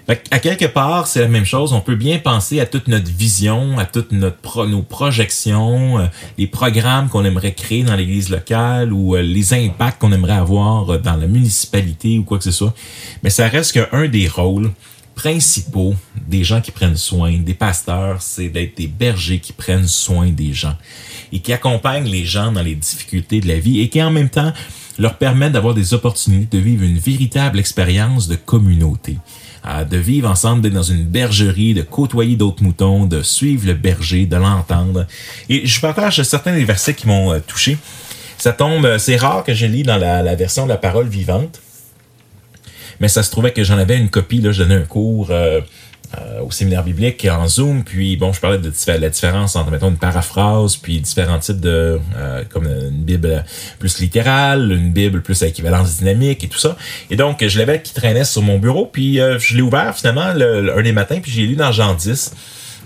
à 0.08 0.40
quelque 0.40 0.66
part, 0.66 1.06
c'est 1.08 1.20
la 1.20 1.28
même 1.28 1.46
chose. 1.46 1.74
On 1.74 1.82
peut 1.82 1.96
bien 1.96 2.18
penser 2.18 2.62
à 2.62 2.66
toute 2.66 2.88
notre 2.88 3.12
vision, 3.12 3.78
à 3.78 3.86
toutes 3.86 4.14
notre 4.14 4.66
nos 4.66 4.82
projections, 4.82 6.00
euh, 6.00 6.06
les 6.38 6.48
programmes 6.48 7.10
qu'on 7.10 7.26
aimerait 7.26 7.54
créer 7.54 7.84
dans 7.84 7.96
l'église 7.96 8.30
locale 8.30 8.94
ou 8.94 9.16
euh, 9.16 9.22
les 9.22 9.54
impacts 9.54 10.00
qu'on 10.00 10.14
aimerait 10.14 10.34
avoir 10.34 10.94
euh, 10.94 10.98
dans 10.98 11.18
la 11.18 11.28
municipalité 11.28 12.18
ou 12.20 12.24
quoi 12.24 12.38
que 12.38 12.46
ce 12.46 12.52
soit. 12.52 12.74
Mais 13.22 13.30
ça 13.30 13.50
reste 13.50 13.74
qu'un 13.74 14.08
des 14.08 14.30
rôles 14.30 14.72
principaux 15.14 15.96
des 16.28 16.44
gens 16.44 16.62
qui 16.62 16.72
prennent 16.72 16.96
soin, 16.96 17.34
des 17.40 17.56
pasteurs, 17.56 18.22
c'est 18.22 18.50
d'être 18.50 18.78
des 18.78 18.88
bergers 18.88 19.40
qui 19.40 19.52
prennent 19.52 19.88
soin 19.88 20.28
des 20.28 20.54
gens 20.54 20.76
et 21.34 21.40
qui 21.40 21.52
accompagnent 21.52 22.08
les 22.08 22.24
gens 22.24 22.52
dans 22.54 22.62
les 22.62 22.76
difficultés 22.76 23.42
de 23.42 23.48
la 23.48 23.60
vie 23.60 23.82
et 23.82 23.90
qui 23.90 24.02
en 24.02 24.12
même 24.12 24.30
temps 24.30 24.54
leur 25.00 25.18
permettent 25.18 25.54
d'avoir 25.54 25.74
des 25.74 25.94
opportunités 25.94 26.58
de 26.58 26.64
vivre 26.64 26.84
une 26.84 26.98
véritable 26.98 27.60
expérience 27.60 28.28
de 28.28 28.36
communauté 28.36 29.18
de 29.90 29.98
vivre 29.98 30.30
ensemble, 30.30 30.62
d'être 30.62 30.74
dans 30.74 30.84
une 30.84 31.04
bergerie, 31.04 31.74
de 31.74 31.82
côtoyer 31.82 32.36
d'autres 32.36 32.64
moutons, 32.64 33.06
de 33.06 33.22
suivre 33.22 33.68
le 33.68 33.74
berger, 33.74 34.26
de 34.26 34.36
l'entendre. 34.36 35.06
Et 35.50 35.66
je 35.66 35.82
partage 35.82 36.22
certains 36.24 36.54
des 36.54 36.66
versets 36.66 36.94
qui 36.94 37.08
m'ont 37.08 37.34
euh, 37.34 37.40
touché. 37.46 37.78
Ça 38.38 38.54
tombe, 38.54 38.86
euh, 38.86 38.98
c'est 38.98 39.16
rare 39.18 39.44
que 39.44 39.54
je 39.54 39.66
lis 39.66 39.84
dans 39.84 39.98
la, 39.98 40.36
version 40.36 40.64
de 40.64 40.70
la 40.70 40.78
parole 40.78 41.08
vivante, 41.08 41.60
mais 43.00 43.08
ça 43.08 43.24
se 43.24 43.32
trouvait 43.32 43.52
que 43.52 43.64
j'en 43.64 43.78
avais 43.78 43.98
une 43.98 44.10
copie, 44.10 44.42
là, 44.42 44.52
je 44.52 44.64
donnais 44.64 44.76
un 44.76 44.86
cours 44.86 45.30
euh, 45.32 45.62
euh, 46.18 46.40
au 46.40 46.52
séminaire 46.52 46.84
biblique 46.84 47.28
en 47.30 47.50
Zoom. 47.50 47.84
Puis 47.84 48.16
bon, 48.16 48.32
je 48.32 48.40
parlais 48.40 48.58
de 48.58 48.72
la 48.88 49.10
différence 49.10 49.58
entre 49.58 49.72
mettons 49.72 49.90
une 49.90 49.98
paraphrase 49.98 50.78
puis 50.78 51.02
différents 51.02 51.38
types 51.38 51.60
de 51.60 52.00
euh, 52.16 52.44
comme 52.50 52.66
une 52.66 53.04
Bible 53.04 53.44
plus 53.78 54.00
littérale, 54.00 54.72
une 54.72 54.94
Bible 54.94 55.22
plus 55.22 55.44
à 55.44 55.48
équivalence 55.48 55.98
dynamique 55.98 56.46
et 56.46 56.48
tout 56.48 56.60
ça. 56.60 56.78
Et 57.10 57.18
donc 57.18 57.46
je 57.46 57.60
l'avais 57.60 57.82
qui 57.82 57.94
traînait 57.94 58.24
sur 58.24 58.42
mon 58.42 58.58
bureau 58.58 58.86
puis 58.86 59.20
euh, 59.20 59.38
je 59.38 59.56
l'ai 59.56 59.62
ouvert 59.62 59.98
finalement 59.98 60.32
le, 60.34 60.78
un 60.78 60.82
des 60.82 60.94
matins 60.94 61.20
puis 61.22 61.30
j'ai 61.30 61.46
lu 61.46 61.58
dans 61.58 61.74
Jean 61.74 61.94
10 61.94 62.34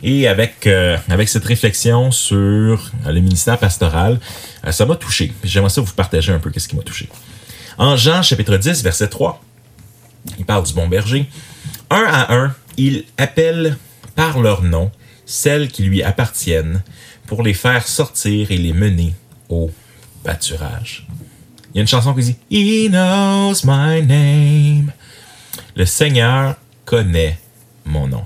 et 0.01 0.27
avec 0.27 0.67
avec 1.07 1.29
cette 1.29 1.45
réflexion 1.45 2.09
sur 2.09 2.91
le 3.05 3.19
ministère 3.19 3.59
pastoral, 3.59 4.19
ça 4.71 4.87
m'a 4.87 4.95
touché. 4.95 5.31
J'aimerais 5.43 5.69
ça 5.69 5.81
vous 5.81 5.93
partager 5.93 6.33
un 6.33 6.39
peu 6.39 6.49
qu'est-ce 6.49 6.67
qui 6.67 6.75
m'a 6.75 6.81
touché. 6.81 7.07
En 7.77 7.95
Jean 7.97 8.23
chapitre 8.23 8.57
10 8.57 8.81
verset 8.81 9.09
3, 9.09 9.39
il 10.39 10.45
parle 10.45 10.65
du 10.65 10.73
bon 10.73 10.87
berger. 10.87 11.29
Un 11.91 12.05
à 12.07 12.33
un, 12.33 12.55
il 12.77 13.05
appelle 13.17 13.77
par 14.15 14.39
leur 14.39 14.63
nom 14.63 14.91
celles 15.25 15.69
qui 15.69 15.83
lui 15.83 16.03
appartiennent 16.03 16.83
pour 17.27 17.43
les 17.43 17.53
faire 17.53 17.87
sortir 17.87 18.51
et 18.51 18.57
les 18.57 18.73
mener 18.73 19.13
au 19.49 19.71
pâturage. 20.23 21.07
Il 21.73 21.77
y 21.77 21.79
a 21.79 21.81
une 21.81 21.87
chanson 21.87 22.13
qui 22.13 22.23
dit 22.23 22.37
He 22.49 22.89
knows 22.89 23.63
my 23.63 24.05
name. 24.05 24.91
Le 25.75 25.85
Seigneur 25.85 26.55
connaît 26.85 27.39
mon 27.85 28.07
nom. 28.07 28.25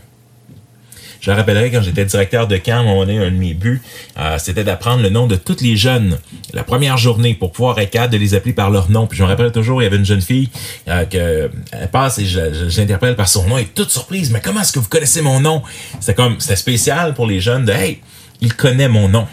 Je 1.26 1.32
rappellerai 1.32 1.72
quand 1.72 1.82
j'étais 1.82 2.06
directeur 2.06 2.48
de 2.48 2.56
camp, 2.58 3.02
un 3.02 3.06
de 3.08 3.30
mes 3.32 3.56
buts, 3.56 3.82
euh, 4.20 4.38
c'était 4.38 4.64
d'apprendre 4.64 5.02
le 5.02 5.10
nom 5.10 5.26
de 5.26 5.36
toutes 5.36 5.62
les 5.62 5.76
jeunes 5.76 6.20
la 6.54 6.64
première 6.64 6.98
journée 6.98 7.34
pour 7.34 7.52
pouvoir 7.52 7.80
être 7.80 7.90
capable 7.90 8.14
de 8.14 8.20
les 8.20 8.36
appeler 8.36 8.54
par 8.54 8.70
leur 8.70 8.92
nom. 8.92 9.08
Puis 9.08 9.18
je 9.18 9.24
me 9.24 9.28
rappelle 9.28 9.52
toujours, 9.52 9.82
il 9.82 9.86
y 9.86 9.88
avait 9.88 9.98
une 9.98 10.06
jeune 10.06 10.22
fille 10.22 10.52
euh, 10.88 11.04
que 11.06 11.50
passe 11.88 12.20
et 12.20 12.26
je, 12.28 12.80
l'interpelle 12.80 13.16
par 13.16 13.28
son 13.28 13.48
nom 13.48 13.58
et 13.58 13.66
toute 13.66 13.90
surprise. 13.90 14.30
Mais 14.30 14.40
comment 14.40 14.62
est-ce 14.62 14.72
que 14.72 14.78
vous 14.78 14.88
connaissez 14.88 15.24
mon 15.24 15.40
nom? 15.40 15.64
C'était 16.00 16.14
comme 16.14 16.40
c'était 16.40 16.58
spécial 16.58 17.16
pour 17.16 17.26
les 17.26 17.40
jeunes 17.40 17.66
de 17.66 17.72
hey, 17.72 18.02
il 18.42 18.54
connaît 18.54 18.88
mon 18.88 19.10
nom. 19.10 19.26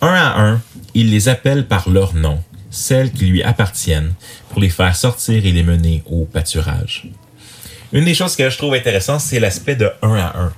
Un 0.00 0.14
à 0.14 0.40
un, 0.40 0.62
il 0.94 1.10
les 1.10 1.28
appelle 1.28 1.66
par 1.66 1.90
leur 1.90 2.14
nom, 2.14 2.38
celles 2.70 3.10
qui 3.10 3.26
lui 3.26 3.42
appartiennent, 3.42 4.12
pour 4.50 4.60
les 4.60 4.70
faire 4.70 4.94
sortir 4.94 5.44
et 5.44 5.50
les 5.50 5.64
mener 5.64 6.04
au 6.06 6.24
pâturage. 6.24 7.08
Une 7.96 8.04
des 8.04 8.12
choses 8.12 8.36
que 8.36 8.50
je 8.50 8.58
trouve 8.58 8.74
intéressante, 8.74 9.22
c'est 9.22 9.40
l'aspect 9.40 9.74
de 9.74 9.90
un 10.02 10.16
à 10.16 10.38
un. 10.38 10.52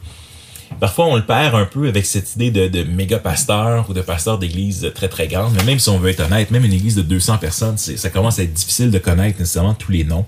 Parfois, 0.80 1.06
on 1.06 1.14
le 1.14 1.24
perd 1.24 1.54
un 1.54 1.66
peu 1.66 1.86
avec 1.86 2.04
cette 2.04 2.34
idée 2.34 2.50
de, 2.50 2.82
méga 2.82 3.20
pasteur 3.20 3.88
ou 3.88 3.94
de 3.94 4.00
pasteur 4.00 4.38
d'église 4.40 4.90
très 4.92 5.06
très 5.06 5.28
grande. 5.28 5.52
Mais 5.54 5.62
même 5.62 5.78
si 5.78 5.88
on 5.88 6.00
veut 6.00 6.10
être 6.10 6.18
honnête, 6.18 6.50
même 6.50 6.64
une 6.64 6.72
église 6.72 6.96
de 6.96 7.02
200 7.02 7.38
personnes, 7.38 7.78
ça 7.78 8.10
commence 8.10 8.40
à 8.40 8.42
être 8.42 8.52
difficile 8.52 8.90
de 8.90 8.98
connaître 8.98 9.38
nécessairement 9.38 9.74
tous 9.74 9.92
les 9.92 10.02
noms 10.02 10.26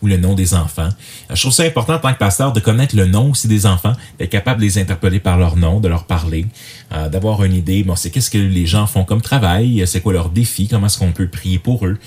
ou 0.00 0.06
le 0.06 0.16
nom 0.16 0.32
des 0.32 0.54
enfants. 0.54 0.88
Euh, 1.30 1.34
je 1.34 1.42
trouve 1.42 1.52
ça 1.52 1.64
important 1.64 1.96
en 1.96 1.98
tant 1.98 2.14
que 2.14 2.18
pasteur 2.18 2.54
de 2.54 2.60
connaître 2.60 2.96
le 2.96 3.04
nom 3.04 3.32
aussi 3.32 3.46
des 3.46 3.66
enfants, 3.66 3.92
d'être 4.18 4.30
capable 4.30 4.60
de 4.60 4.64
les 4.64 4.78
interpeller 4.78 5.20
par 5.20 5.36
leur 5.36 5.56
nom, 5.56 5.78
de 5.78 5.88
leur 5.88 6.04
parler, 6.04 6.46
euh, 6.94 7.10
d'avoir 7.10 7.44
une 7.44 7.54
idée. 7.54 7.82
Bon, 7.82 7.96
c'est 7.96 8.08
qu'est-ce 8.08 8.30
que 8.30 8.38
les 8.38 8.64
gens 8.64 8.86
font 8.86 9.04
comme 9.04 9.20
travail, 9.20 9.84
c'est 9.86 10.00
quoi 10.00 10.14
leur 10.14 10.30
défi, 10.30 10.68
comment 10.68 10.86
est-ce 10.86 10.98
qu'on 10.98 11.12
peut 11.12 11.28
prier 11.28 11.58
pour 11.58 11.84
eux. 11.84 11.98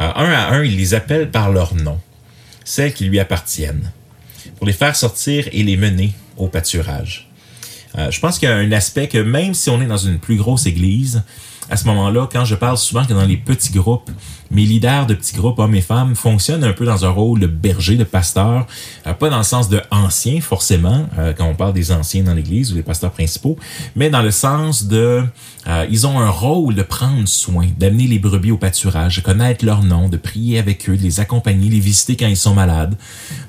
Euh, 0.00 0.10
un 0.16 0.32
à 0.32 0.54
un, 0.54 0.64
ils 0.64 0.74
les 0.74 0.94
appellent 0.94 1.30
par 1.30 1.52
leur 1.52 1.74
nom 1.74 1.98
celles 2.64 2.94
qui 2.94 3.04
lui 3.04 3.20
appartiennent, 3.20 3.92
pour 4.56 4.66
les 4.66 4.72
faire 4.72 4.96
sortir 4.96 5.48
et 5.52 5.62
les 5.62 5.76
mener 5.76 6.12
au 6.36 6.48
pâturage. 6.48 7.28
Euh, 7.96 8.10
je 8.10 8.20
pense 8.20 8.38
qu'il 8.38 8.48
y 8.48 8.52
a 8.52 8.56
un 8.56 8.72
aspect 8.72 9.08
que 9.08 9.18
même 9.18 9.54
si 9.54 9.70
on 9.70 9.80
est 9.80 9.86
dans 9.86 9.96
une 9.96 10.18
plus 10.18 10.36
grosse 10.36 10.66
église, 10.66 11.22
à 11.70 11.76
ce 11.76 11.86
moment-là, 11.86 12.28
quand 12.30 12.44
je 12.44 12.54
parle 12.54 12.76
souvent 12.76 13.04
que 13.04 13.12
dans 13.12 13.24
les 13.24 13.36
petits 13.36 13.72
groupes, 13.72 14.10
mes 14.50 14.64
leaders 14.64 15.06
de 15.06 15.14
petits 15.14 15.34
groupes, 15.34 15.58
hommes 15.58 15.74
et 15.74 15.80
femmes, 15.80 16.14
fonctionnent 16.14 16.64
un 16.64 16.72
peu 16.72 16.84
dans 16.84 17.04
un 17.04 17.08
rôle 17.08 17.40
de 17.40 17.46
berger, 17.46 17.96
de 17.96 18.04
pasteur, 18.04 18.66
euh, 19.06 19.14
pas 19.14 19.30
dans 19.30 19.38
le 19.38 19.44
sens 19.44 19.68
de 19.68 19.80
ancien 19.90 20.40
forcément, 20.40 21.06
euh, 21.18 21.32
quand 21.32 21.46
on 21.46 21.54
parle 21.54 21.72
des 21.72 21.90
anciens 21.90 22.22
dans 22.22 22.34
l'Église 22.34 22.72
ou 22.72 22.74
des 22.74 22.82
pasteurs 22.82 23.10
principaux, 23.10 23.56
mais 23.96 24.10
dans 24.10 24.22
le 24.22 24.30
sens 24.30 24.84
de, 24.84 25.24
euh, 25.66 25.86
ils 25.90 26.06
ont 26.06 26.20
un 26.20 26.30
rôle 26.30 26.74
de 26.74 26.82
prendre 26.82 27.26
soin, 27.26 27.66
d'amener 27.78 28.06
les 28.06 28.18
brebis 28.18 28.52
au 28.52 28.58
pâturage, 28.58 29.16
de 29.16 29.22
connaître 29.22 29.64
leur 29.64 29.82
nom, 29.82 30.08
de 30.08 30.16
prier 30.16 30.58
avec 30.58 30.88
eux, 30.88 30.96
de 30.96 31.02
les 31.02 31.20
accompagner, 31.20 31.70
les 31.70 31.80
visiter 31.80 32.16
quand 32.16 32.28
ils 32.28 32.36
sont 32.36 32.54
malades, 32.54 32.94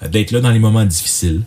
d'être 0.09 0.31
là 0.31 0.39
dans 0.39 0.51
les 0.51 0.59
moments 0.59 0.85
difficiles. 0.85 1.43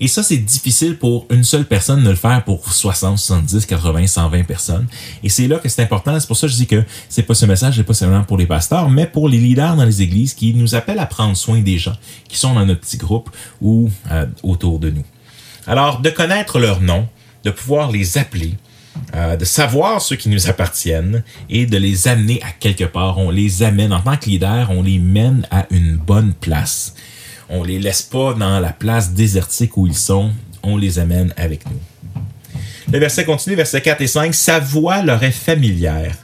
Et 0.00 0.08
ça, 0.08 0.22
c'est 0.22 0.36
difficile 0.36 0.98
pour 0.98 1.26
une 1.30 1.44
seule 1.44 1.64
personne 1.64 2.02
de 2.04 2.10
le 2.10 2.16
faire 2.16 2.44
pour 2.44 2.72
60, 2.72 3.18
70, 3.18 3.66
80, 3.66 4.06
120 4.06 4.42
personnes. 4.44 4.86
Et 5.22 5.28
c'est 5.28 5.48
là 5.48 5.58
que 5.58 5.68
c'est 5.68 5.82
important. 5.82 6.18
C'est 6.20 6.26
pour 6.26 6.36
ça 6.36 6.46
que 6.46 6.52
je 6.52 6.58
dis 6.58 6.66
que 6.66 6.84
c'est 7.08 7.22
pas 7.22 7.34
ce 7.34 7.46
message, 7.46 7.76
c'est 7.76 7.84
pas 7.84 7.94
seulement 7.94 8.24
pour 8.24 8.36
les 8.36 8.46
pasteurs, 8.46 8.90
mais 8.90 9.06
pour 9.06 9.28
les 9.28 9.38
leaders 9.38 9.76
dans 9.76 9.84
les 9.84 10.02
églises 10.02 10.34
qui 10.34 10.54
nous 10.54 10.74
appellent 10.74 10.98
à 10.98 11.06
prendre 11.06 11.36
soin 11.36 11.60
des 11.60 11.78
gens 11.78 11.96
qui 12.28 12.38
sont 12.38 12.54
dans 12.54 12.66
notre 12.66 12.80
petit 12.80 12.98
groupe 12.98 13.30
ou 13.60 13.90
euh, 14.10 14.26
autour 14.42 14.78
de 14.78 14.90
nous. 14.90 15.04
Alors, 15.66 16.00
de 16.00 16.10
connaître 16.10 16.58
leur 16.58 16.80
nom, 16.80 17.08
de 17.44 17.50
pouvoir 17.50 17.90
les 17.90 18.18
appeler, 18.18 18.54
euh, 19.14 19.36
de 19.36 19.44
savoir 19.44 20.00
ceux 20.00 20.16
qui 20.16 20.28
nous 20.28 20.48
appartiennent 20.48 21.22
et 21.48 21.66
de 21.66 21.76
les 21.76 22.08
amener 22.08 22.40
à 22.42 22.50
quelque 22.50 22.84
part. 22.84 23.18
On 23.18 23.30
les 23.30 23.62
amène 23.62 23.92
en 23.92 24.00
tant 24.00 24.16
que 24.16 24.26
leader, 24.26 24.70
on 24.70 24.82
les 24.82 24.98
mène 24.98 25.46
à 25.50 25.66
une 25.70 25.96
bonne 25.96 26.32
place. 26.34 26.94
On 27.48 27.62
les 27.62 27.78
laisse 27.78 28.02
pas 28.02 28.34
dans 28.34 28.58
la 28.60 28.72
place 28.72 29.12
désertique 29.12 29.76
où 29.76 29.86
ils 29.86 29.94
sont, 29.94 30.32
on 30.62 30.76
les 30.76 30.98
amène 30.98 31.32
avec 31.36 31.64
nous. 31.66 31.80
Le 32.92 32.98
verset 32.98 33.24
continue, 33.24 33.56
verset 33.56 33.80
4 33.80 34.00
et 34.00 34.06
5. 34.06 34.34
Sa 34.34 34.58
voix 34.60 35.02
leur 35.02 35.22
est 35.22 35.32
familière. 35.32 36.16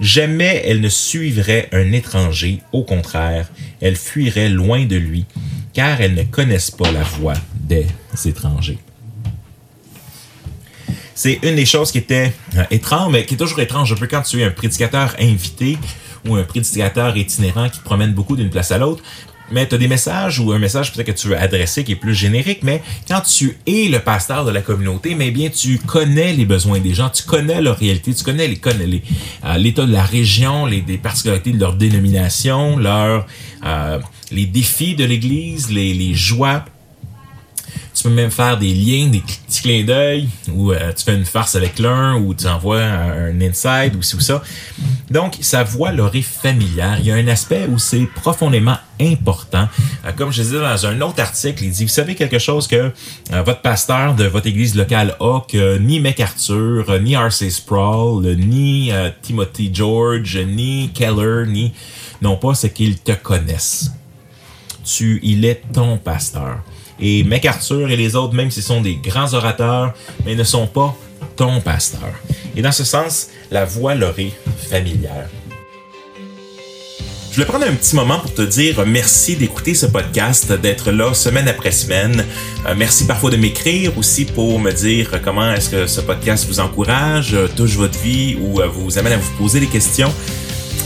Jamais 0.00 0.62
elle 0.66 0.80
ne 0.80 0.88
suivrait 0.88 1.68
un 1.72 1.92
étranger, 1.92 2.60
au 2.72 2.82
contraire, 2.82 3.48
elle 3.80 3.96
fuirait 3.96 4.48
loin 4.48 4.84
de 4.84 4.96
lui, 4.96 5.24
car 5.72 6.00
elles 6.00 6.14
ne 6.14 6.24
connaissent 6.24 6.72
pas 6.72 6.90
la 6.90 7.02
voix 7.02 7.34
des 7.54 7.86
étrangers. 8.24 8.78
C'est 11.14 11.38
une 11.44 11.54
des 11.54 11.66
choses 11.66 11.92
qui 11.92 11.98
était 11.98 12.32
euh, 12.56 12.64
étrange, 12.72 13.12
mais 13.12 13.24
qui 13.24 13.34
est 13.34 13.36
toujours 13.36 13.60
étrange 13.60 13.92
un 13.92 13.96
peu 13.96 14.08
quand 14.08 14.22
tu 14.22 14.40
es 14.40 14.44
un 14.44 14.50
prédicateur 14.50 15.14
invité 15.20 15.78
ou 16.26 16.34
un 16.34 16.42
prédicateur 16.42 17.16
itinérant 17.16 17.68
qui 17.68 17.78
promène 17.80 18.12
beaucoup 18.12 18.34
d'une 18.34 18.50
place 18.50 18.72
à 18.72 18.78
l'autre. 18.78 19.02
Mais 19.50 19.68
tu 19.68 19.74
as 19.74 19.78
des 19.78 19.88
messages 19.88 20.40
ou 20.40 20.52
un 20.52 20.58
message 20.58 20.92
peut-être 20.92 21.06
que 21.06 21.12
tu 21.12 21.28
veux 21.28 21.38
adresser 21.38 21.84
qui 21.84 21.92
est 21.92 21.96
plus 21.96 22.14
générique, 22.14 22.62
mais 22.62 22.82
quand 23.06 23.20
tu 23.20 23.58
es 23.66 23.88
le 23.88 24.00
pasteur 24.00 24.44
de 24.44 24.50
la 24.50 24.62
communauté, 24.62 25.14
mais 25.14 25.30
bien 25.30 25.50
tu 25.50 25.78
connais 25.78 26.32
les 26.32 26.46
besoins 26.46 26.80
des 26.80 26.94
gens, 26.94 27.10
tu 27.10 27.24
connais 27.24 27.60
leur 27.60 27.78
réalité, 27.78 28.14
tu 28.14 28.24
connais 28.24 28.48
les 28.48 28.60
euh, 29.44 29.56
l'état 29.58 29.84
de 29.84 29.92
la 29.92 30.04
région, 30.04 30.64
les 30.66 30.80
des 30.80 30.96
particularités 30.96 31.52
de 31.52 31.60
leur 31.60 31.74
dénomination, 31.74 32.78
leur 32.78 33.26
euh, 33.64 33.98
les 34.30 34.46
défis 34.46 34.94
de 34.94 35.04
l'Église, 35.04 35.70
les, 35.70 35.92
les 35.92 36.14
joies 36.14 36.64
tu 37.94 38.02
peux 38.02 38.10
même 38.10 38.30
faire 38.30 38.58
des 38.58 38.74
liens, 38.74 39.06
des 39.06 39.20
petits 39.20 39.62
clins 39.62 39.84
d'œil, 39.84 40.28
ou 40.52 40.72
euh, 40.72 40.92
tu 40.92 41.04
fais 41.04 41.14
une 41.14 41.24
farce 41.24 41.54
avec 41.54 41.78
l'un, 41.78 42.16
ou 42.16 42.34
tu 42.34 42.46
envoies 42.46 42.82
un, 42.82 43.40
inside, 43.40 43.94
ou 43.96 44.02
ci 44.02 44.16
ou 44.16 44.20
ça. 44.20 44.42
Donc, 45.10 45.36
sa 45.40 45.64
voix 45.64 45.92
leur 45.92 46.14
est 46.14 46.22
familière. 46.22 46.96
Il 47.00 47.06
y 47.06 47.10
a 47.10 47.14
un 47.14 47.28
aspect 47.28 47.66
où 47.68 47.78
c'est 47.78 48.06
profondément 48.14 48.76
important. 49.00 49.68
Euh, 50.04 50.12
comme 50.16 50.32
je 50.32 50.42
disais 50.42 50.60
dans 50.60 50.86
un 50.86 51.00
autre 51.00 51.20
article, 51.20 51.64
il 51.64 51.70
dit, 51.70 51.84
vous 51.84 51.90
savez 51.90 52.14
quelque 52.14 52.38
chose 52.38 52.66
que 52.66 52.76
euh, 53.32 53.42
votre 53.42 53.60
pasteur 53.60 54.14
de 54.14 54.24
votre 54.24 54.46
église 54.46 54.74
locale 54.74 55.16
a, 55.20 55.40
que 55.46 55.78
ni 55.78 56.00
MacArthur, 56.00 57.00
ni 57.00 57.16
R.C. 57.16 57.50
Sproul, 57.50 58.24
ni 58.36 58.90
Timothy 59.22 59.70
George, 59.72 60.38
ni 60.38 60.90
Keller, 60.94 61.44
ni... 61.46 61.72
Non 62.22 62.36
pas, 62.36 62.54
c'est 62.54 62.70
qu'ils 62.70 62.98
te 62.98 63.12
connaissent. 63.12 63.92
Tu, 64.84 65.20
il 65.22 65.44
est 65.44 65.62
ton 65.72 65.98
pasteur. 65.98 66.60
Et 67.00 67.24
MacArthur 67.24 67.90
et 67.90 67.96
les 67.96 68.16
autres, 68.16 68.34
même 68.34 68.50
s'ils 68.50 68.62
sont 68.62 68.80
des 68.80 68.96
grands 68.96 69.34
orateurs, 69.34 69.94
mais 70.24 70.34
ne 70.34 70.44
sont 70.44 70.66
pas 70.66 70.96
ton 71.36 71.60
pasteur. 71.60 72.12
Et 72.56 72.62
dans 72.62 72.72
ce 72.72 72.84
sens, 72.84 73.28
la 73.50 73.64
voix 73.64 73.94
leur 73.94 74.18
est 74.18 74.32
familière. 74.68 75.28
Je 77.30 77.40
voulais 77.40 77.46
prendre 77.46 77.66
un 77.66 77.74
petit 77.74 77.96
moment 77.96 78.20
pour 78.20 78.32
te 78.32 78.42
dire 78.42 78.86
merci 78.86 79.34
d'écouter 79.34 79.74
ce 79.74 79.86
podcast, 79.86 80.52
d'être 80.52 80.92
là 80.92 81.12
semaine 81.14 81.48
après 81.48 81.72
semaine. 81.72 82.24
Euh, 82.66 82.74
merci 82.76 83.06
parfois 83.06 83.30
de 83.30 83.36
m'écrire 83.36 83.98
aussi 83.98 84.24
pour 84.24 84.60
me 84.60 84.70
dire 84.70 85.20
comment 85.24 85.52
est-ce 85.52 85.68
que 85.68 85.86
ce 85.88 86.00
podcast 86.00 86.46
vous 86.46 86.60
encourage, 86.60 87.36
touche 87.56 87.74
votre 87.74 87.98
vie 87.98 88.36
ou 88.40 88.60
euh, 88.60 88.68
vous 88.68 88.98
amène 88.98 89.14
à 89.14 89.16
vous 89.16 89.32
poser 89.36 89.58
des 89.58 89.66
questions. 89.66 90.12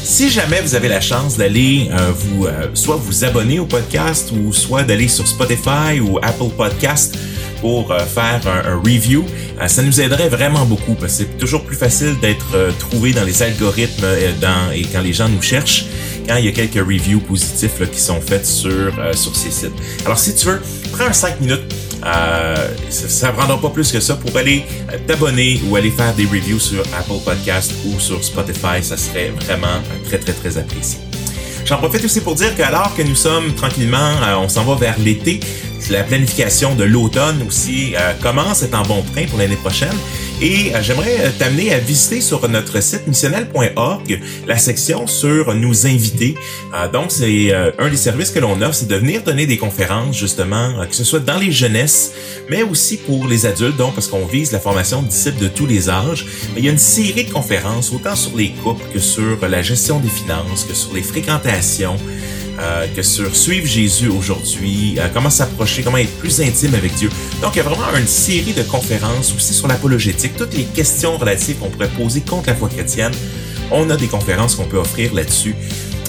Si 0.08 0.30
jamais 0.30 0.62
vous 0.62 0.74
avez 0.74 0.88
la 0.88 1.02
chance 1.02 1.36
d'aller 1.36 1.90
euh, 1.92 2.12
vous 2.12 2.46
euh, 2.46 2.68
soit 2.72 2.96
vous 2.96 3.26
abonner 3.26 3.58
au 3.58 3.66
podcast 3.66 4.32
ou 4.32 4.54
soit 4.54 4.82
d'aller 4.82 5.06
sur 5.06 5.28
Spotify 5.28 6.00
ou 6.00 6.18
Apple 6.22 6.48
Podcast 6.56 7.14
pour 7.60 7.92
euh, 7.92 7.98
faire 8.00 8.40
un, 8.46 8.76
review, 8.76 9.24
ça 9.66 9.82
nous 9.82 10.00
aiderait 10.00 10.28
vraiment 10.28 10.64
beaucoup 10.64 10.94
parce 10.94 11.12
que 11.12 11.24
c'est 11.24 11.38
toujours 11.38 11.64
plus 11.64 11.76
facile 11.76 12.14
d'être 12.20 12.56
trouvé 12.78 13.12
dans 13.12 13.24
les 13.24 13.42
algorithmes 13.42 14.06
dans, 14.40 14.70
et 14.72 14.82
quand 14.82 15.00
les 15.00 15.12
gens 15.12 15.28
nous 15.28 15.42
cherchent 15.42 15.86
quand 16.28 16.36
il 16.36 16.44
y 16.44 16.48
a 16.48 16.52
quelques 16.52 16.78
reviews 16.78 17.20
positifs 17.20 17.90
qui 17.90 18.00
sont 18.00 18.20
faits 18.20 18.46
sur, 18.46 18.92
sur 19.14 19.34
ces 19.34 19.50
sites. 19.50 19.72
Alors 20.04 20.18
si 20.18 20.34
tu 20.34 20.46
veux, 20.46 20.60
prends 20.92 21.06
un 21.06 21.12
5 21.12 21.40
minutes 21.40 21.74
euh, 22.04 22.74
ça 22.90 23.28
ne 23.28 23.32
prendra 23.32 23.60
pas 23.60 23.70
plus 23.70 23.90
que 23.90 24.00
ça 24.00 24.14
pour 24.14 24.36
aller 24.36 24.64
euh, 24.92 24.98
t'abonner 25.06 25.60
ou 25.68 25.76
aller 25.76 25.90
faire 25.90 26.14
des 26.14 26.26
reviews 26.26 26.60
sur 26.60 26.80
Apple 26.96 27.22
Podcast 27.24 27.72
ou 27.86 27.98
sur 27.98 28.22
Spotify. 28.22 28.82
Ça 28.82 28.96
serait 28.96 29.30
vraiment 29.30 29.82
très, 30.04 30.18
très, 30.18 30.32
très 30.32 30.58
apprécié. 30.58 31.07
J'en 31.64 31.76
profite 31.78 32.04
aussi 32.04 32.20
pour 32.20 32.34
dire 32.34 32.56
qu'alors 32.56 32.94
que 32.96 33.02
nous 33.02 33.14
sommes 33.14 33.54
tranquillement, 33.54 34.10
euh, 34.22 34.36
on 34.36 34.48
s'en 34.48 34.64
va 34.64 34.74
vers 34.74 34.98
l'été, 34.98 35.40
la 35.90 36.02
planification 36.02 36.74
de 36.74 36.84
l'automne 36.84 37.42
aussi 37.46 37.94
commence, 38.20 38.62
est 38.62 38.74
en 38.74 38.82
bon 38.82 39.02
train 39.02 39.26
pour 39.26 39.38
l'année 39.38 39.56
prochaine. 39.56 39.96
Et 40.40 40.72
euh, 40.72 40.82
j'aimerais 40.82 41.16
euh, 41.18 41.30
t'amener 41.36 41.72
à 41.74 41.78
visiter 41.78 42.20
sur 42.20 42.48
notre 42.48 42.80
site 42.80 43.08
missionnel.org 43.08 44.20
la 44.46 44.56
section 44.56 45.08
sur 45.08 45.52
nous 45.52 45.86
inviter. 45.86 46.36
Euh, 46.74 46.88
donc, 46.88 47.06
c'est 47.08 47.52
un 47.52 47.88
des 47.88 47.96
services 47.96 48.30
que 48.30 48.38
l'on 48.38 48.62
offre, 48.62 48.74
c'est 48.74 48.86
de 48.86 48.94
venir 48.94 49.24
donner 49.24 49.46
des 49.46 49.56
conférences, 49.56 50.16
justement, 50.16 50.86
que 50.88 50.94
ce 50.94 51.02
soit 51.02 51.18
dans 51.18 51.38
les 51.38 51.50
jeunesses, 51.50 52.12
mais 52.48 52.62
aussi 52.62 52.98
pour 52.98 53.26
les 53.26 53.46
adultes, 53.46 53.76
donc 53.76 53.94
parce 53.94 54.06
qu'on 54.06 54.26
vise 54.26 54.52
la 54.52 54.60
formation 54.60 55.02
de 55.02 55.08
disciples 55.08 55.40
de 55.40 55.48
tous 55.48 55.66
les 55.66 55.90
âges. 55.90 56.24
Il 56.56 56.64
y 56.64 56.68
a 56.68 56.70
une 56.70 56.78
série 56.78 57.24
de 57.24 57.32
conférences, 57.32 57.92
autant 57.92 58.14
sur 58.14 58.36
les 58.36 58.50
couples 58.50 58.84
que 58.92 59.00
sur 59.00 59.36
la 59.48 59.62
gestion 59.62 59.98
des 59.98 60.08
finances, 60.08 60.64
que 60.64 60.74
sur 60.74 60.94
les 60.94 61.02
fréquentations, 61.02 61.96
euh, 62.60 62.86
que 62.88 63.02
sur 63.02 63.36
suivre 63.36 63.66
Jésus 63.66 64.08
aujourd'hui, 64.08 64.96
euh, 64.98 65.06
comment 65.14 65.30
s'approcher, 65.30 65.82
comment 65.82 65.98
être 65.98 66.16
plus 66.18 66.40
intime 66.40 66.74
avec 66.74 66.92
Dieu. 66.94 67.08
Donc, 67.40 67.54
il 67.54 67.58
y 67.58 67.60
a 67.60 67.62
vraiment 67.62 67.96
une 67.96 68.06
série 68.06 68.52
de 68.52 68.62
conférences 68.62 69.32
aussi 69.32 69.54
sur 69.54 69.68
l'apologétique, 69.68 70.36
toutes 70.36 70.56
les 70.56 70.64
questions 70.64 71.16
relatives 71.16 71.56
qu'on 71.58 71.70
pourrait 71.70 71.88
poser 71.88 72.20
contre 72.20 72.48
la 72.48 72.56
foi 72.56 72.68
chrétienne. 72.68 73.12
On 73.70 73.88
a 73.90 73.96
des 73.96 74.08
conférences 74.08 74.56
qu'on 74.56 74.64
peut 74.64 74.78
offrir 74.78 75.14
là-dessus. 75.14 75.54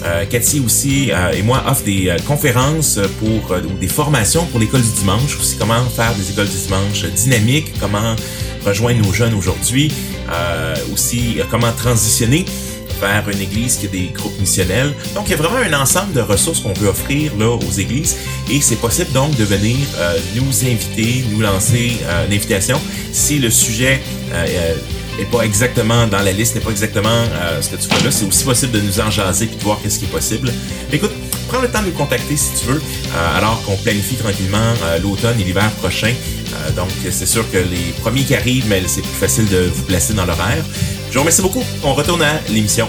Euh, 0.06 0.26
Cathy 0.26 0.60
aussi 0.62 1.12
euh, 1.12 1.34
et 1.34 1.44
moi 1.44 1.62
offrent 1.68 1.84
des 1.84 2.16
conférences 2.26 3.00
pour 3.20 3.52
ou 3.52 3.78
des 3.80 3.90
formations 3.90 4.46
pour 4.46 4.60
l'école 4.60 4.82
du 4.82 4.92
dimanche, 4.92 5.38
aussi 5.38 5.56
comment 5.58 5.84
faire 5.86 6.16
des 6.16 6.32
écoles 6.32 6.48
du 6.48 6.58
dimanche 6.58 7.06
dynamiques, 7.16 7.74
comment 7.80 8.16
rejoindre 8.66 9.06
nos 9.06 9.14
jeunes 9.14 9.34
aujourd'hui, 9.34 9.92
aussi 10.94 11.38
comment 11.52 11.72
transitionner 11.74 12.46
vers 13.00 13.28
une 13.30 13.42
église 13.42 13.78
qui 13.78 13.86
a 13.88 13.90
des 13.90 14.08
groupes 14.08 14.38
missionnels. 14.40 14.94
Donc, 15.16 15.28
il 15.28 15.32
y 15.32 15.34
a 15.34 15.38
vraiment 15.38 15.58
un 15.58 15.82
ensemble 15.82 16.14
de 16.14 16.22
ressources 16.22 16.60
qu'on 16.60 16.74
peut 16.74 16.88
offrir 16.88 17.36
là 17.38 17.50
aux 17.50 17.72
églises 17.72 18.18
et 18.52 18.62
c'est 18.62 18.76
possible 18.78 19.12
donc 19.12 19.36
de 19.38 19.44
venir 19.44 19.78
euh, 19.98 20.18
nous 20.36 20.66
inviter, 20.66 21.24
nous 21.32 21.42
lancer 21.42 21.98
euh, 22.04 22.28
une 22.28 22.34
invitation 22.34 22.80
si 23.12 23.40
le 23.40 23.50
sujet 23.50 24.02
euh, 24.34 24.76
est 25.20 25.26
pas 25.26 25.42
exactement 25.42 26.08
dans 26.08 26.22
la 26.22 26.32
liste, 26.32 26.56
n'est 26.56 26.62
pas 26.62 26.72
exactement 26.72 27.10
euh, 27.10 27.62
ce 27.62 27.70
que 27.70 27.76
tu 27.76 27.88
fais 27.88 28.04
là. 28.04 28.12
C'est 28.12 28.26
aussi 28.26 28.44
possible 28.44 28.72
de 28.72 28.82
nous 28.82 29.00
en 29.00 29.10
jaser 29.10 29.48
puis 29.48 29.58
de 29.58 29.64
voir 29.64 29.80
qu'est-ce 29.82 30.00
qui 30.00 30.06
est 30.06 30.10
possible. 30.10 30.52
Écoute, 30.92 31.12
prends 31.48 31.62
le 31.62 31.70
temps 31.70 31.82
de 31.82 31.88
nous 31.88 31.94
contacter 31.94 32.38
si 32.38 32.52
tu 32.60 32.72
veux, 32.72 32.82
alors 33.36 33.62
qu'on 33.64 33.76
planifie 33.78 34.16
tranquillement 34.16 34.74
l'automne 35.02 35.40
et 35.40 35.44
l'hiver 35.44 35.70
prochain. 35.82 36.14
donc, 36.76 36.90
c'est 37.10 37.26
sûr 37.26 37.44
que 37.52 37.58
les 37.58 37.92
premiers 38.02 38.24
qui 38.24 38.36
arrivent, 38.36 38.68
mais 38.70 38.84
c'est 38.86 39.02
plus 39.02 39.10
facile 39.10 39.48
de 39.48 39.70
vous 39.74 39.84
placer 39.84 40.14
dans 40.14 40.26
l'horaire. 40.26 40.64
Je 41.10 41.16
vous 41.16 41.22
remercie 41.22 41.42
beaucoup. 41.42 41.64
On 41.84 41.94
retourne 41.94 42.22
à 42.22 42.40
l'émission. 42.50 42.88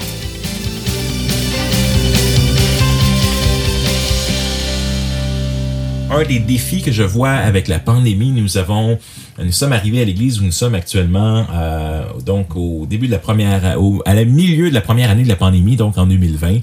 un 6.13 6.25
des 6.25 6.41
défis 6.41 6.83
que 6.83 6.91
je 6.91 7.05
vois 7.05 7.31
avec 7.31 7.69
la 7.69 7.79
pandémie, 7.79 8.33
nous 8.33 8.59
avons, 8.59 8.99
nous 9.39 9.53
sommes 9.53 9.73
arrivés 9.73 10.03
à 10.03 10.05
l'église 10.05 10.41
où 10.41 10.45
nous 10.45 10.51
sommes 10.51 10.75
actuellement, 10.75 11.47
euh, 11.55 12.03
donc 12.27 12.57
au 12.57 12.85
début 12.87 13.07
de 13.07 13.13
la 13.13 13.19
première, 13.19 13.81
au, 13.81 14.03
à 14.05 14.15
la 14.15 14.25
milieu 14.25 14.71
de 14.71 14.75
la 14.75 14.81
première 14.81 15.09
année 15.11 15.23
de 15.23 15.29
la 15.29 15.37
pandémie, 15.37 15.77
donc 15.77 15.99
en 15.99 16.07
2020. 16.07 16.59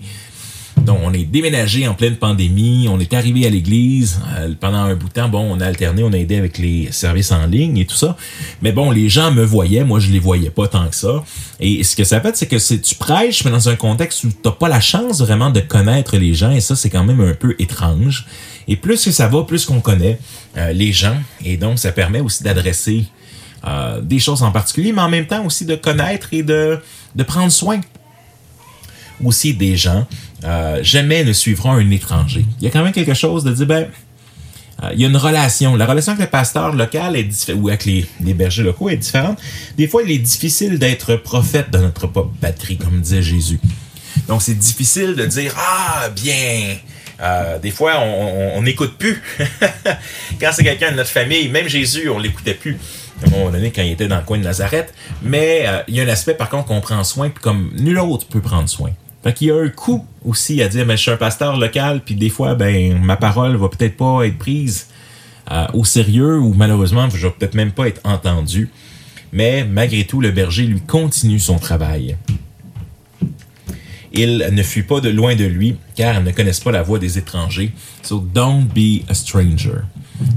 Donc, 0.81 0.99
on 1.03 1.13
est 1.13 1.23
déménagé 1.23 1.87
en 1.87 1.93
pleine 1.93 2.15
pandémie, 2.15 2.87
on 2.89 2.99
est 2.99 3.13
arrivé 3.13 3.45
à 3.45 3.49
l'église 3.49 4.21
euh, 4.37 4.53
pendant 4.59 4.79
un 4.79 4.95
bout 4.95 5.07
de 5.07 5.13
temps. 5.13 5.27
Bon, 5.27 5.45
on 5.49 5.59
a 5.59 5.65
alterné, 5.65 6.03
on 6.03 6.13
a 6.13 6.17
aidé 6.17 6.37
avec 6.37 6.57
les 6.57 6.91
services 6.91 7.31
en 7.31 7.45
ligne 7.45 7.77
et 7.77 7.85
tout 7.85 7.95
ça. 7.95 8.15
Mais 8.61 8.71
bon, 8.71 8.91
les 8.91 9.09
gens 9.09 9.31
me 9.31 9.43
voyaient, 9.43 9.83
moi 9.83 9.99
je 9.99 10.11
les 10.11 10.19
voyais 10.19 10.49
pas 10.49 10.67
tant 10.67 10.87
que 10.87 10.95
ça. 10.95 11.23
Et 11.59 11.83
ce 11.83 11.95
que 11.95 12.03
ça 12.03 12.21
fait, 12.21 12.37
c'est 12.37 12.47
que 12.47 12.75
tu 12.77 12.95
prêches, 12.95 13.43
mais 13.43 13.51
dans 13.51 13.69
un 13.69 13.75
contexte 13.75 14.23
où 14.23 14.29
t'as 14.31 14.51
pas 14.51 14.69
la 14.69 14.79
chance 14.79 15.19
vraiment 15.19 15.49
de 15.49 15.59
connaître 15.59 16.17
les 16.17 16.33
gens, 16.33 16.51
et 16.51 16.61
ça 16.61 16.75
c'est 16.75 16.89
quand 16.89 17.03
même 17.03 17.21
un 17.21 17.33
peu 17.33 17.55
étrange. 17.59 18.25
Et 18.67 18.75
plus 18.75 19.03
que 19.03 19.11
ça 19.11 19.27
va, 19.27 19.43
plus 19.43 19.65
qu'on 19.65 19.81
connaît 19.81 20.19
euh, 20.57 20.71
les 20.73 20.93
gens, 20.93 21.17
et 21.43 21.57
donc 21.57 21.79
ça 21.79 21.91
permet 21.91 22.19
aussi 22.19 22.43
d'adresser 22.43 23.05
euh, 23.65 23.99
des 24.01 24.19
choses 24.19 24.43
en 24.43 24.51
particulier, 24.51 24.93
mais 24.93 25.01
en 25.01 25.09
même 25.09 25.27
temps 25.27 25.43
aussi 25.45 25.65
de 25.65 25.75
connaître 25.75 26.29
et 26.31 26.43
de, 26.43 26.79
de 27.15 27.23
prendre 27.23 27.51
soin 27.51 27.81
aussi 29.23 29.53
des 29.53 29.75
gens 29.75 30.07
euh, 30.43 30.79
jamais 30.83 31.23
ne 31.23 31.33
suivront 31.33 31.71
un 31.71 31.89
étranger. 31.89 32.45
Il 32.59 32.65
y 32.65 32.67
a 32.67 32.71
quand 32.71 32.83
même 32.83 32.93
quelque 32.93 33.13
chose 33.13 33.43
de 33.43 33.51
dire, 33.51 33.65
ben, 33.65 33.87
euh, 34.83 34.89
il 34.93 35.01
y 35.01 35.05
a 35.05 35.07
une 35.07 35.17
relation. 35.17 35.75
La 35.75 35.85
relation 35.85 36.11
avec 36.11 36.25
le 36.25 36.29
pasteur 36.29 36.73
local 36.75 37.15
est 37.15 37.51
ou 37.53 37.69
avec 37.69 37.85
les, 37.85 38.05
les, 38.21 38.33
bergers 38.33 38.63
locaux 38.63 38.89
est 38.89 38.97
différente. 38.97 39.39
Des 39.77 39.87
fois, 39.87 40.03
il 40.03 40.11
est 40.11 40.19
difficile 40.19 40.77
d'être 40.77 41.15
prophète 41.15 41.71
de 41.71 41.79
notre 41.79 42.07
propre 42.07 42.31
patrie, 42.39 42.77
comme 42.77 43.01
disait 43.01 43.23
Jésus. 43.23 43.59
Donc, 44.27 44.41
c'est 44.41 44.57
difficile 44.57 45.15
de 45.15 45.25
dire, 45.25 45.53
ah, 45.57 46.09
bien, 46.09 46.77
Euh, 47.19 47.57
des 47.57 47.71
fois, 47.71 47.99
on 47.99 48.61
n'écoute 48.61 48.95
plus. 48.99 49.23
quand 50.39 50.51
c'est 50.51 50.63
quelqu'un 50.63 50.91
de 50.91 50.97
notre 50.97 51.09
famille, 51.09 51.49
même 51.49 51.67
Jésus, 51.67 52.09
on 52.09 52.19
l'écoutait 52.19 52.53
plus 52.53 52.77
à 53.23 53.25
un 53.25 53.31
moment 53.31 53.49
donné 53.49 53.71
quand 53.71 53.81
il 53.81 53.93
était 53.93 54.07
dans 54.07 54.17
le 54.17 54.21
coin 54.21 54.37
de 54.37 54.43
Nazareth. 54.43 54.93
Mais 55.23 55.65
il 55.87 55.95
y 55.95 55.99
a 55.99 56.03
un 56.03 56.07
aspect 56.09 56.35
par 56.35 56.47
contre 56.47 56.65
qu'on 56.67 56.79
prend 56.79 57.03
soin, 57.03 57.31
comme 57.41 57.71
nul 57.75 57.97
autre 57.97 58.27
peut 58.27 58.39
prendre 58.39 58.69
soin. 58.69 58.91
Fait 59.27 59.33
qu'il 59.33 59.47
y 59.47 59.51
a 59.51 59.57
un 59.57 59.67
coup 59.67 60.05
aussi 60.23 60.61
à 60.61 60.69
dire, 60.69 60.85
mais 60.85 60.95
je 60.95 61.01
suis 61.01 61.11
un 61.11 61.17
pasteur 61.17 61.57
local, 61.57 61.99
puis 61.99 62.15
des 62.15 62.29
fois, 62.29 62.55
ben 62.55 62.97
ma 63.03 63.17
parole 63.17 63.57
va 63.57 63.67
peut-être 63.67 63.97
pas 63.97 64.25
être 64.25 64.37
prise 64.37 64.87
euh, 65.51 65.65
au 65.73 65.83
sérieux 65.83 66.39
ou 66.39 66.53
malheureusement, 66.53 67.09
je 67.09 67.27
vais 67.27 67.33
peut-être 67.37 67.53
même 67.53 67.73
pas 67.73 67.89
être 67.89 67.99
entendu. 68.05 68.69
Mais 69.33 69.65
malgré 69.65 70.05
tout, 70.05 70.21
le 70.21 70.31
berger 70.31 70.63
lui 70.63 70.79
continue 70.79 71.41
son 71.41 71.59
travail. 71.59 72.15
Il 74.13 74.47
ne 74.49 74.63
fuit 74.63 74.83
pas 74.83 75.01
de 75.01 75.09
loin 75.09 75.35
de 75.35 75.43
lui, 75.43 75.75
car 75.95 76.15
ils 76.15 76.23
ne 76.23 76.31
connaissent 76.31 76.61
pas 76.61 76.71
la 76.71 76.81
voix 76.81 76.97
des 76.97 77.17
étrangers. 77.17 77.73
So 78.03 78.21
don't 78.21 78.63
be 78.73 79.03
a 79.09 79.13
stranger. 79.13 79.81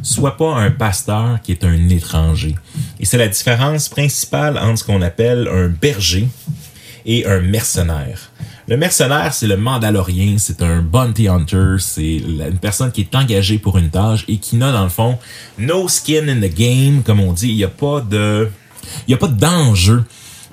Sois 0.02 0.36
pas 0.36 0.56
un 0.56 0.72
pasteur 0.72 1.40
qui 1.42 1.52
est 1.52 1.62
un 1.62 1.88
étranger. 1.90 2.56
Et 2.98 3.04
c'est 3.04 3.18
la 3.18 3.28
différence 3.28 3.88
principale 3.88 4.58
entre 4.58 4.78
ce 4.80 4.84
qu'on 4.84 5.00
appelle 5.00 5.46
un 5.46 5.68
berger 5.68 6.26
et 7.06 7.24
un 7.24 7.40
mercenaire. 7.40 8.32
Le 8.70 8.76
mercenaire, 8.76 9.34
c'est 9.34 9.48
le 9.48 9.56
mandalorien, 9.56 10.36
c'est 10.38 10.62
un 10.62 10.80
bounty 10.80 11.26
hunter, 11.26 11.74
c'est 11.80 12.18
une 12.18 12.56
personne 12.60 12.92
qui 12.92 13.00
est 13.00 13.14
engagée 13.16 13.58
pour 13.58 13.78
une 13.78 13.90
tâche 13.90 14.24
et 14.28 14.36
qui 14.36 14.54
n'a 14.54 14.70
dans 14.70 14.84
le 14.84 14.88
fond 14.88 15.18
no 15.58 15.88
skin 15.88 16.28
in 16.28 16.36
the 16.36 16.54
game, 16.54 17.02
comme 17.02 17.18
on 17.18 17.32
dit. 17.32 17.48
Il 17.48 17.56
n'y 17.56 17.64
a 17.64 17.68
pas 17.68 18.00
de, 18.00 18.48
il 19.08 19.10
y 19.10 19.14
a 19.14 19.16
pas 19.16 19.26
d'enjeu 19.26 20.04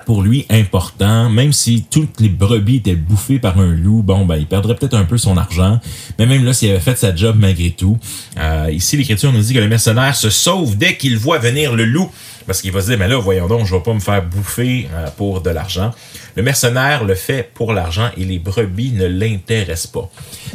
pour 0.08 0.22
lui 0.22 0.46
important, 0.48 1.28
même 1.28 1.52
si 1.52 1.84
toutes 1.90 2.18
les 2.18 2.30
brebis 2.30 2.76
étaient 2.76 2.94
bouffées 2.94 3.38
par 3.38 3.58
un 3.58 3.74
loup, 3.74 4.02
bon, 4.02 4.24
ben, 4.24 4.36
il 4.36 4.46
perdrait 4.46 4.74
peut-être 4.74 4.94
un 4.94 5.04
peu 5.04 5.18
son 5.18 5.36
argent, 5.36 5.80
mais 6.18 6.24
même 6.24 6.46
là, 6.46 6.54
s'il 6.54 6.70
avait 6.70 6.80
fait 6.80 6.96
sa 6.96 7.14
job 7.14 7.36
malgré 7.38 7.72
tout, 7.72 7.98
euh, 8.38 8.70
ici, 8.72 8.96
l'Écriture 8.96 9.30
nous 9.34 9.42
dit 9.42 9.52
que 9.52 9.58
le 9.58 9.68
mercenaire 9.68 10.16
se 10.16 10.30
sauve 10.30 10.78
dès 10.78 10.96
qu'il 10.96 11.18
voit 11.18 11.36
venir 11.36 11.74
le 11.74 11.84
loup, 11.84 12.10
parce 12.46 12.62
qu'il 12.62 12.72
va 12.72 12.80
se 12.80 12.86
dire, 12.86 12.96
mais 12.98 13.06
là, 13.06 13.18
voyons 13.18 13.48
donc, 13.48 13.66
je 13.66 13.74
vais 13.74 13.82
pas 13.82 13.92
me 13.92 14.00
faire 14.00 14.24
bouffer 14.24 14.88
euh, 14.94 15.08
pour 15.18 15.42
de 15.42 15.50
l'argent. 15.50 15.90
Le 16.36 16.42
mercenaire 16.42 17.04
le 17.04 17.14
fait 17.14 17.50
pour 17.52 17.74
l'argent 17.74 18.08
et 18.16 18.24
les 18.24 18.38
brebis 18.38 18.92
ne 18.92 19.04
l'intéressent 19.04 19.88
pas. 19.88 20.10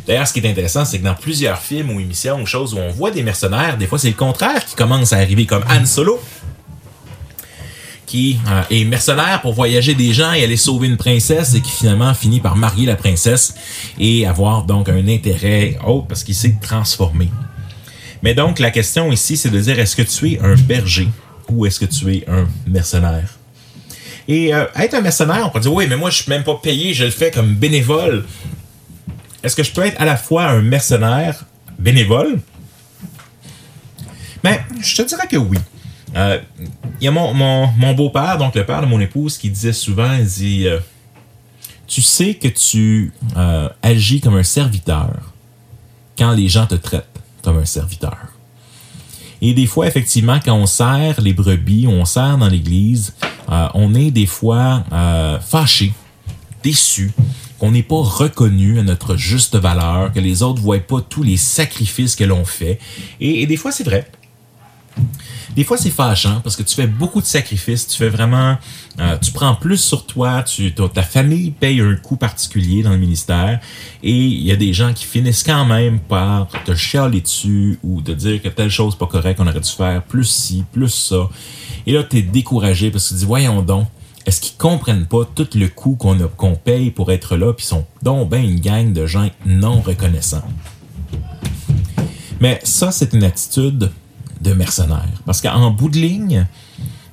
D'ailleurs, 0.07 0.27
ce 0.27 0.33
qui 0.33 0.39
est 0.39 0.49
intéressant, 0.49 0.83
c'est 0.83 0.97
que 0.97 1.03
dans 1.03 1.13
plusieurs 1.13 1.59
films 1.59 1.91
ou 1.91 1.99
émissions 1.99 2.41
ou 2.41 2.47
choses 2.47 2.73
où 2.73 2.79
on 2.79 2.89
voit 2.89 3.11
des 3.11 3.21
mercenaires, 3.21 3.77
des 3.77 3.85
fois, 3.85 3.99
c'est 3.99 4.07
le 4.07 4.15
contraire 4.15 4.65
qui 4.65 4.73
commence 4.73 5.13
à 5.13 5.17
arriver, 5.17 5.45
comme 5.45 5.63
Han 5.69 5.85
Solo 5.85 6.19
qui 8.13 8.37
euh, 8.47 8.61
est 8.69 8.85
mercenaire 8.85 9.41
pour 9.41 9.53
voyager 9.53 9.95
des 9.95 10.13
gens 10.13 10.33
et 10.33 10.43
aller 10.43 10.55
sauver 10.55 10.87
une 10.87 10.97
princesse 10.97 11.55
et 11.55 11.61
qui 11.61 11.71
finalement 11.71 12.13
finit 12.13 12.39
par 12.39 12.55
marier 12.55 12.85
la 12.85 12.95
princesse 12.95 13.55
et 13.99 14.27
avoir 14.27 14.65
donc 14.65 14.87
un 14.87 15.07
intérêt 15.07 15.79
autre 15.83 16.05
parce 16.09 16.23
qu'il 16.23 16.35
s'est 16.35 16.57
transformé. 16.61 17.31
Mais 18.21 18.35
donc 18.35 18.59
la 18.59 18.69
question 18.69 19.11
ici, 19.11 19.35
c'est 19.35 19.49
de 19.49 19.59
dire 19.59 19.79
est-ce 19.79 19.95
que 19.95 20.03
tu 20.03 20.33
es 20.33 20.39
un 20.41 20.53
berger 20.53 21.09
ou 21.49 21.65
est-ce 21.65 21.79
que 21.79 21.85
tu 21.85 22.13
es 22.13 22.23
un 22.29 22.47
mercenaire? 22.67 23.29
Et 24.27 24.53
euh, 24.53 24.65
être 24.75 24.93
un 24.93 25.01
mercenaire, 25.01 25.47
on 25.47 25.49
peut 25.49 25.61
dire 25.61 25.73
oui, 25.73 25.87
mais 25.89 25.97
moi 25.97 26.11
je 26.11 26.21
suis 26.21 26.29
même 26.29 26.43
pas 26.43 26.59
payé, 26.61 26.93
je 26.93 27.05
le 27.05 27.09
fais 27.09 27.31
comme 27.31 27.55
bénévole. 27.55 28.25
Est-ce 29.41 29.55
que 29.55 29.63
je 29.63 29.71
peux 29.71 29.87
être 29.87 29.99
à 29.99 30.05
la 30.05 30.17
fois 30.17 30.45
un 30.45 30.61
mercenaire 30.61 31.45
bénévole? 31.79 32.39
Mais 34.43 34.61
je 34.83 34.97
te 34.97 35.01
dirais 35.01 35.25
que 35.27 35.37
oui. 35.37 35.57
Euh, 36.15 36.39
il 36.99 37.05
y 37.05 37.07
a 37.07 37.11
mon, 37.11 37.93
beau-père, 37.93 38.37
donc 38.37 38.55
le 38.55 38.65
père 38.65 38.81
de 38.81 38.85
mon 38.85 38.99
épouse, 38.99 39.37
qui 39.37 39.49
disait 39.49 39.73
souvent, 39.73 40.13
il 40.13 40.25
dit, 40.25 40.67
euh, 40.67 40.79
tu 41.87 42.01
sais 42.01 42.35
que 42.35 42.47
tu 42.47 43.13
euh, 43.35 43.69
agis 43.81 44.21
comme 44.21 44.35
un 44.35 44.43
serviteur 44.43 45.33
quand 46.17 46.31
les 46.33 46.47
gens 46.47 46.67
te 46.67 46.75
traitent 46.75 47.19
comme 47.41 47.57
un 47.57 47.65
serviteur. 47.65 48.17
Et 49.41 49.53
des 49.53 49.65
fois, 49.65 49.87
effectivement, 49.87 50.39
quand 50.43 50.55
on 50.55 50.65
sert 50.65 51.19
les 51.19 51.33
brebis, 51.33 51.87
on 51.87 52.05
sert 52.05 52.37
dans 52.37 52.47
l'église, 52.47 53.13
on 53.73 53.93
est 53.93 54.09
des 54.09 54.25
fois 54.25 54.85
fâché, 55.41 55.91
déçu, 56.63 57.11
qu'on 57.59 57.71
n'est 57.71 57.83
pas 57.83 58.01
reconnu 58.01 58.79
à 58.79 58.83
notre 58.83 59.17
juste 59.17 59.57
valeur, 59.57 60.13
que 60.13 60.21
les 60.21 60.43
autres 60.43 60.59
ne 60.59 60.63
voient 60.63 60.79
pas 60.79 61.01
tous 61.01 61.23
les 61.23 61.35
sacrifices 61.35 62.15
que 62.15 62.23
l'on 62.23 62.45
fait. 62.45 62.79
et 63.19 63.45
des 63.45 63.57
fois, 63.57 63.73
c'est 63.73 63.83
vrai. 63.83 64.07
Des 65.55 65.63
fois, 65.63 65.77
c'est 65.77 65.91
fâchant 65.91 66.41
parce 66.43 66.55
que 66.55 66.63
tu 66.63 66.73
fais 66.73 66.87
beaucoup 66.87 67.21
de 67.21 67.25
sacrifices, 67.25 67.87
tu 67.87 67.97
fais 67.97 68.09
vraiment, 68.09 68.57
euh, 68.99 69.17
tu 69.19 69.31
prends 69.31 69.53
plus 69.53 69.77
sur 69.77 70.05
toi, 70.05 70.41
tu, 70.41 70.73
ta 70.73 71.03
famille 71.03 71.51
paye 71.51 71.79
un 71.79 71.95
coût 71.95 72.15
particulier 72.15 72.81
dans 72.81 72.89
le 72.89 72.97
ministère 72.97 73.59
et 74.01 74.11
il 74.11 74.41
y 74.41 74.51
a 74.51 74.55
des 74.55 74.73
gens 74.73 74.93
qui 74.93 75.05
finissent 75.05 75.43
quand 75.43 75.65
même 75.65 75.99
par 75.99 76.47
te 76.65 76.73
chialer 76.73 77.21
dessus 77.21 77.77
ou 77.83 78.01
te 78.01 78.11
dire 78.11 78.41
que 78.41 78.49
telle 78.49 78.71
chose 78.71 78.95
pas 78.95 79.05
correcte, 79.05 79.39
on 79.39 79.47
aurait 79.47 79.59
dû 79.59 79.69
faire 79.69 80.01
plus 80.03 80.25
ci, 80.25 80.63
plus 80.71 80.89
ça. 80.89 81.29
Et 81.85 81.93
là, 81.93 82.03
tu 82.03 82.17
es 82.17 82.21
découragé 82.23 82.89
parce 82.89 83.09
que 83.09 83.13
tu 83.13 83.19
dis, 83.19 83.25
voyons 83.25 83.61
donc, 83.61 83.87
est-ce 84.25 84.41
qu'ils 84.41 84.57
comprennent 84.57 85.05
pas 85.05 85.25
tout 85.35 85.49
le 85.53 85.67
coût 85.67 85.95
qu'on 85.95 86.17
qu'on 86.37 86.55
paye 86.55 86.91
pour 86.91 87.11
être 87.11 87.35
là, 87.35 87.53
puis 87.53 87.65
sont 87.65 87.85
donc 88.01 88.29
ben 88.29 88.43
une 88.43 88.59
gang 88.59 88.93
de 88.93 89.05
gens 89.05 89.29
non 89.45 89.81
reconnaissants? 89.81 90.47
Mais 92.39 92.59
ça, 92.63 92.91
c'est 92.91 93.13
une 93.13 93.23
attitude 93.23 93.91
de 94.43 94.53
mercenaire. 94.53 95.09
Parce 95.25 95.41
qu'en 95.41 95.71
bout 95.71 95.89
de 95.89 95.97
ligne, 95.97 96.45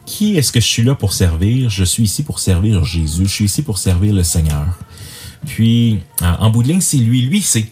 qui 0.04 0.36
est-ce 0.36 0.52
que 0.52 0.60
je 0.60 0.66
suis 0.66 0.82
là 0.82 0.94
pour 0.94 1.12
servir? 1.12 1.70
Je 1.70 1.84
suis 1.84 2.02
ici 2.02 2.22
pour 2.22 2.40
servir 2.40 2.84
Jésus. 2.84 3.24
Je 3.24 3.32
suis 3.32 3.44
ici 3.44 3.62
pour 3.62 3.78
servir 3.78 4.12
le 4.12 4.24
Seigneur. 4.24 4.66
Puis, 5.46 6.00
en 6.20 6.50
bout 6.50 6.62
de 6.62 6.68
ligne, 6.68 6.80
c'est 6.80 6.98
lui. 6.98 7.22
Lui, 7.22 7.40
c'est 7.40 7.66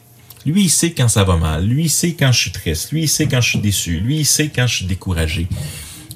lui, 0.47 0.63
il 0.63 0.71
sait 0.71 0.93
quand 0.93 1.09
ça 1.09 1.25
va 1.25 1.37
mal. 1.37 1.67
Lui, 1.67 1.85
il 1.85 1.91
sait 1.91 2.13
quand 2.13 2.33
je 2.33 2.39
suis 2.39 2.53
triste. 2.53 2.93
Lui, 2.93 3.03
il 3.03 3.09
sait 3.09 3.27
quand 3.27 3.41
je 3.41 3.51
suis 3.51 3.59
déçu. 3.59 4.01
Lui, 4.01 4.21
il 4.21 4.25
sait 4.25 4.49
quand 4.49 4.67
je 4.67 4.77
suis 4.77 4.87
découragé. 4.87 5.47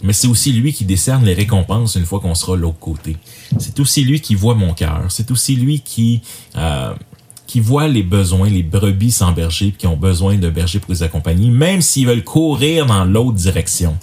Mais 0.02 0.12
c'est 0.12 0.26
aussi 0.26 0.52
lui 0.52 0.72
qui 0.72 0.84
décerne 0.84 1.24
les 1.24 1.34
récompenses 1.34 1.94
une 1.94 2.06
fois 2.06 2.20
qu'on 2.20 2.34
sera 2.34 2.56
l'autre 2.56 2.78
côté. 2.78 3.16
C'est 3.58 3.78
aussi 3.78 4.04
lui 4.04 4.20
qui 4.20 4.34
voit 4.34 4.54
mon 4.54 4.74
cœur. 4.74 5.06
C'est 5.10 5.30
aussi 5.30 5.54
lui 5.54 5.80
qui 5.80 6.22
euh, 6.56 6.94
qui 7.52 7.60
voient 7.60 7.86
les 7.86 8.02
besoins, 8.02 8.48
les 8.48 8.62
brebis 8.62 9.10
sans 9.10 9.32
berger, 9.32 9.74
qui 9.76 9.86
ont 9.86 9.94
besoin 9.94 10.36
de 10.38 10.48
berger 10.48 10.78
pour 10.78 10.90
les 10.90 11.02
accompagner, 11.02 11.50
même 11.50 11.82
s'ils 11.82 12.06
veulent 12.06 12.24
courir 12.24 12.86
dans 12.86 13.04
l'autre 13.04 13.36
direction. 13.36 13.94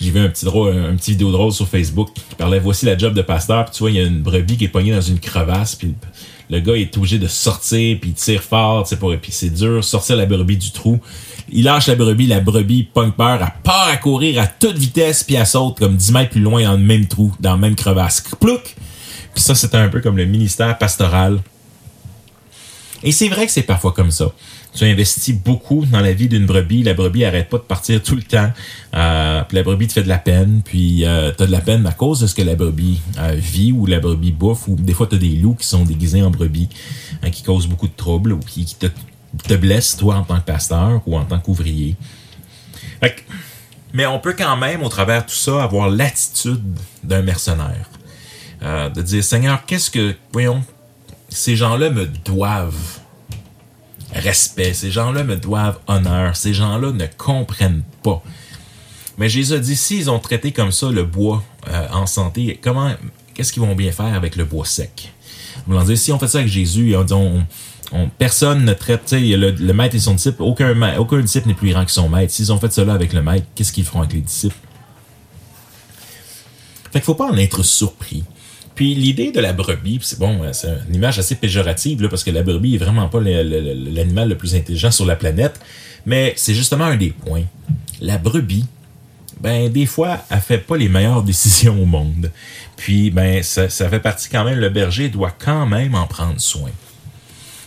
J'ai 0.00 0.10
vu 0.10 0.18
un 0.18 0.28
petit, 0.28 0.44
drôle, 0.44 0.76
un 0.76 0.96
petit 0.96 1.12
vidéo 1.12 1.30
drôle 1.30 1.52
sur 1.52 1.68
Facebook 1.68 2.08
qui 2.14 2.34
parlait 2.34 2.58
voici 2.58 2.84
la 2.84 2.98
job 2.98 3.14
de 3.14 3.22
pasteur, 3.22 3.64
puis 3.66 3.74
tu 3.74 3.78
vois, 3.78 3.90
il 3.92 3.96
y 3.96 4.00
a 4.00 4.02
une 4.02 4.22
brebis 4.22 4.56
qui 4.56 4.64
est 4.64 4.68
pognée 4.68 4.92
dans 4.92 5.00
une 5.00 5.20
crevasse, 5.20 5.76
puis 5.76 5.94
le 6.50 6.58
gars 6.58 6.74
est 6.74 6.96
obligé 6.96 7.20
de 7.20 7.28
sortir, 7.28 7.96
puis 8.00 8.10
il 8.10 8.14
tire 8.14 8.42
fort, 8.42 8.82
tu 8.82 8.88
sais, 8.88 8.96
pour, 8.96 9.16
puis 9.16 9.30
c'est 9.30 9.50
dur, 9.50 9.84
sortir 9.84 10.16
la 10.16 10.26
brebis 10.26 10.56
du 10.56 10.72
trou. 10.72 10.98
Il 11.48 11.62
lâche 11.62 11.86
la 11.86 11.94
brebis, 11.94 12.26
la 12.26 12.40
brebis 12.40 12.88
pogne 12.92 13.12
peur, 13.12 13.38
elle 13.40 13.62
part 13.62 13.86
à 13.86 13.96
courir 13.98 14.42
à 14.42 14.48
toute 14.48 14.78
vitesse, 14.78 15.22
puis 15.22 15.36
elle 15.36 15.46
saute 15.46 15.78
comme 15.78 15.94
10 15.94 16.10
mètres 16.10 16.30
plus 16.30 16.40
loin 16.40 16.64
dans 16.64 16.72
le 16.72 16.78
même 16.78 17.06
trou, 17.06 17.32
dans 17.38 17.52
la 17.52 17.56
même 17.56 17.76
crevasse. 17.76 18.20
Plouc! 18.40 18.74
Puis 19.36 19.42
ça, 19.42 19.54
c'était 19.54 19.76
un 19.76 19.90
peu 19.90 20.00
comme 20.00 20.16
le 20.16 20.24
ministère 20.24 20.78
pastoral. 20.78 21.42
Et 23.02 23.12
c'est 23.12 23.28
vrai 23.28 23.44
que 23.44 23.52
c'est 23.52 23.64
parfois 23.64 23.92
comme 23.92 24.10
ça. 24.10 24.32
Tu 24.72 24.86
investis 24.86 25.34
beaucoup 25.34 25.84
dans 25.84 26.00
la 26.00 26.14
vie 26.14 26.26
d'une 26.26 26.46
brebis, 26.46 26.82
la 26.82 26.94
brebis 26.94 27.22
arrête 27.26 27.50
pas 27.50 27.58
de 27.58 27.62
partir 27.64 28.02
tout 28.02 28.16
le 28.16 28.22
temps, 28.22 28.50
euh, 28.94 29.42
puis 29.46 29.56
la 29.56 29.62
brebis 29.62 29.88
te 29.88 29.92
fait 29.92 30.04
de 30.04 30.08
la 30.08 30.16
peine, 30.16 30.62
puis 30.64 31.04
euh, 31.04 31.32
tu 31.36 31.42
as 31.42 31.46
de 31.46 31.52
la 31.52 31.60
peine 31.60 31.86
à 31.86 31.92
cause 31.92 32.20
de 32.20 32.26
ce 32.26 32.34
que 32.34 32.40
la 32.40 32.54
brebis 32.54 33.02
euh, 33.18 33.34
vit 33.36 33.72
ou 33.72 33.84
la 33.84 34.00
brebis 34.00 34.32
bouffe, 34.32 34.68
ou 34.68 34.76
des 34.76 34.94
fois 34.94 35.06
tu 35.06 35.16
as 35.16 35.18
des 35.18 35.36
loups 35.36 35.56
qui 35.56 35.66
sont 35.66 35.84
déguisés 35.84 36.22
en 36.22 36.30
brebis, 36.30 36.70
hein, 37.22 37.28
qui 37.28 37.42
causent 37.42 37.66
beaucoup 37.66 37.88
de 37.88 37.96
troubles, 37.96 38.32
ou 38.32 38.38
qui, 38.38 38.64
te, 38.74 39.54
blessent 39.54 39.98
toi 39.98 40.14
en 40.16 40.22
tant 40.22 40.40
que 40.40 40.46
pasteur 40.46 41.02
ou 41.04 41.18
en 41.18 41.26
tant 41.26 41.40
qu'ouvrier. 41.40 41.94
Mais 43.92 44.06
on 44.06 44.18
peut 44.18 44.34
quand 44.36 44.56
même, 44.56 44.82
au 44.82 44.88
travers 44.88 45.24
de 45.24 45.28
tout 45.28 45.36
ça, 45.36 45.62
avoir 45.62 45.90
l'attitude 45.90 46.62
d'un 47.04 47.20
mercenaire. 47.20 47.90
Euh, 48.62 48.88
de 48.88 49.02
dire 49.02 49.22
Seigneur, 49.22 49.64
qu'est-ce 49.66 49.90
que, 49.90 50.14
voyons, 50.32 50.62
ces 51.28 51.56
gens-là 51.56 51.90
me 51.90 52.06
doivent 52.06 53.00
respect, 54.12 54.72
ces 54.72 54.90
gens-là 54.90 55.24
me 55.24 55.36
doivent 55.36 55.78
honneur, 55.88 56.36
ces 56.36 56.54
gens-là 56.54 56.92
ne 56.92 57.06
comprennent 57.18 57.82
pas. 58.02 58.22
Mais 59.18 59.28
Jésus 59.28 59.54
a 59.54 59.58
dit, 59.58 59.76
s'ils 59.76 60.10
ont 60.10 60.18
traité 60.18 60.52
comme 60.52 60.72
ça 60.72 60.90
le 60.90 61.04
bois 61.04 61.42
euh, 61.68 61.86
en 61.92 62.06
santé, 62.06 62.58
comment, 62.62 62.92
qu'est-ce 63.34 63.52
qu'ils 63.52 63.62
vont 63.62 63.74
bien 63.74 63.92
faire 63.92 64.14
avec 64.14 64.36
le 64.36 64.44
bois 64.44 64.64
sec? 64.64 65.12
Vous 65.66 65.82
dire, 65.84 65.98
si 65.98 66.12
on 66.12 66.18
fait 66.18 66.28
ça 66.28 66.38
avec 66.38 66.50
Jésus, 66.50 66.94
on, 67.10 67.44
personne 68.18 68.64
ne 68.64 68.72
traite, 68.72 69.12
le, 69.12 69.50
le 69.50 69.72
maître 69.72 69.94
et 69.94 69.98
son 69.98 70.14
disciple, 70.14 70.42
aucun, 70.42 70.96
aucun 70.98 71.20
disciple 71.20 71.48
n'est 71.48 71.54
plus 71.54 71.70
grand 71.70 71.84
que 71.84 71.90
son 71.90 72.08
maître. 72.08 72.32
S'ils 72.32 72.52
ont 72.52 72.58
fait 72.58 72.72
cela 72.72 72.94
avec 72.94 73.12
le 73.12 73.22
maître, 73.22 73.46
qu'est-ce 73.54 73.72
qu'ils 73.72 73.84
feront 73.84 74.00
avec 74.00 74.12
les 74.12 74.20
disciples? 74.20 74.56
Fait 76.84 77.00
qu'il 77.00 77.02
faut 77.02 77.14
pas 77.14 77.26
en 77.26 77.36
être 77.36 77.62
surpris. 77.62 78.24
Puis 78.76 78.94
l'idée 78.94 79.32
de 79.32 79.40
la 79.40 79.54
brebis, 79.54 80.00
c'est 80.02 80.18
bon, 80.18 80.44
euh, 80.44 80.52
c'est 80.52 80.68
une 80.88 80.94
image 80.94 81.18
assez 81.18 81.34
péjorative 81.34 82.02
là, 82.02 82.08
parce 82.08 82.22
que 82.22 82.30
la 82.30 82.42
brebis 82.42 82.76
est 82.76 82.78
vraiment 82.78 83.08
pas 83.08 83.20
l'animal 83.20 84.28
le 84.28 84.36
plus 84.36 84.54
intelligent 84.54 84.90
sur 84.90 85.06
la 85.06 85.16
planète, 85.16 85.58
mais 86.04 86.34
c'est 86.36 86.54
justement 86.54 86.84
un 86.84 86.96
des 86.96 87.10
points. 87.10 87.44
La 88.02 88.18
brebis, 88.18 88.66
ben 89.40 89.72
des 89.72 89.86
fois, 89.86 90.18
elle 90.30 90.40
fait 90.40 90.58
pas 90.58 90.76
les 90.76 90.90
meilleures 90.90 91.22
décisions 91.24 91.82
au 91.82 91.86
monde. 91.86 92.30
Puis 92.76 93.10
ben 93.10 93.42
ça, 93.42 93.70
ça 93.70 93.88
fait 93.88 93.98
partie 93.98 94.28
quand 94.28 94.44
même, 94.44 94.58
le 94.58 94.68
berger 94.68 95.08
doit 95.08 95.32
quand 95.36 95.66
même 95.66 95.94
en 95.94 96.06
prendre 96.06 96.38
soin. 96.38 96.70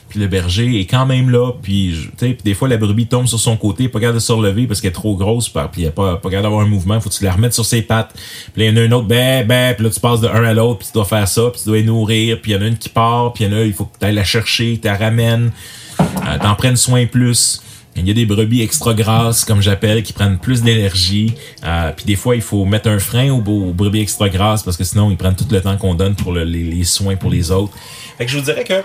Puis 0.10 0.20
le 0.20 0.28
berger 0.28 0.80
est 0.80 0.86
quand 0.86 1.06
même 1.06 1.30
là, 1.30 1.54
puis 1.62 1.96
tu 2.18 2.28
sais, 2.28 2.38
des 2.44 2.54
fois 2.56 2.68
la 2.68 2.78
brebis 2.78 3.06
tombe 3.06 3.28
sur 3.28 3.40
son 3.40 3.56
côté, 3.56 3.88
pas 3.88 4.00
capable 4.00 4.18
de 4.18 4.24
se 4.24 4.32
relever 4.32 4.66
parce 4.66 4.82
qu'elle 4.82 4.90
est 4.90 4.94
trop 4.94 5.16
grosse, 5.16 5.50
puis 5.50 5.84
elle 5.84 5.92
pas, 5.92 6.18
pas 6.18 6.30
capable 6.30 6.44
d'avoir 6.44 6.62
un 6.62 6.68
mouvement, 6.68 7.00
faut 7.00 7.10
que 7.10 7.16
tu 7.16 7.24
la 7.24 7.32
remettes 7.32 7.54
sur 7.54 7.66
ses 7.66 7.84
pattes. 7.84 8.14
Puis 8.54 8.64
il 8.64 8.66
y 8.66 8.70
en 8.72 8.78
a 8.78 8.84
une 8.84 8.94
autre, 8.94 9.08
ben, 9.08 9.46
ben, 9.46 9.76
puis 9.76 9.84
là 9.84 9.92
tu 9.92 10.00
passes 10.00 10.22
de 10.22 10.28
un 10.28 10.44
à 10.44 10.54
l'autre, 10.54 10.80
puis 10.80 10.88
tu 10.88 10.94
dois 10.94 11.06
faire 11.06 11.28
ça, 11.28 11.50
puis 11.52 11.62
tu 11.62 11.68
dois 11.68 11.78
les 11.78 11.84
nourrir, 11.84 12.42
puis 12.42 12.52
il 12.52 12.56
y 12.56 12.58
en 12.58 12.62
a 12.62 12.66
une 12.66 12.78
qui 12.78 12.90
part, 12.90 13.34
puis 13.34 13.44
il 13.44 13.52
y 13.52 13.56
en 13.56 13.58
a, 13.58 13.62
il 13.62 13.74
faut 13.74 13.86
que 13.86 14.04
tu 14.04 14.12
la 14.12 14.24
chercher, 14.24 14.80
tu 14.82 14.88
la 14.88 14.98
ramènes, 14.98 15.52
euh, 16.00 16.04
t'en 16.42 16.56
prennes 16.56 16.76
soin 16.76 17.06
plus. 17.06 17.62
Il 17.96 18.08
y 18.08 18.12
a 18.12 18.14
des 18.14 18.26
brebis 18.26 18.62
extra 18.62 18.94
grasses, 18.94 19.44
comme 19.44 19.62
j'appelle, 19.62 20.04
qui 20.04 20.14
prennent 20.14 20.38
plus 20.38 20.62
d'énergie. 20.62 21.34
Euh, 21.66 21.92
puis 21.96 22.06
des 22.06 22.16
fois, 22.16 22.36
il 22.36 22.42
faut 22.42 22.64
mettre 22.64 22.88
un 22.88 23.00
frein 23.00 23.30
aux, 23.30 23.44
aux, 23.44 23.74
brebis 23.74 24.00
extra 24.00 24.30
grasses 24.30 24.64
parce 24.64 24.78
que 24.78 24.84
sinon, 24.84 25.12
ils 25.12 25.18
prennent 25.18 25.36
tout 25.36 25.46
le 25.52 25.60
temps 25.60 25.76
qu'on 25.76 25.96
donne 25.96 26.16
pour 26.16 26.32
le, 26.32 26.44
les, 26.44 26.64
les, 26.64 26.84
soins 26.86 27.18
pour 27.18 27.30
les 27.30 27.52
autres. 27.52 27.74
Fait 28.18 28.26
que 28.26 28.32
je 28.32 28.38
vous 28.38 28.46
dirais 28.46 28.64
que 28.64 28.76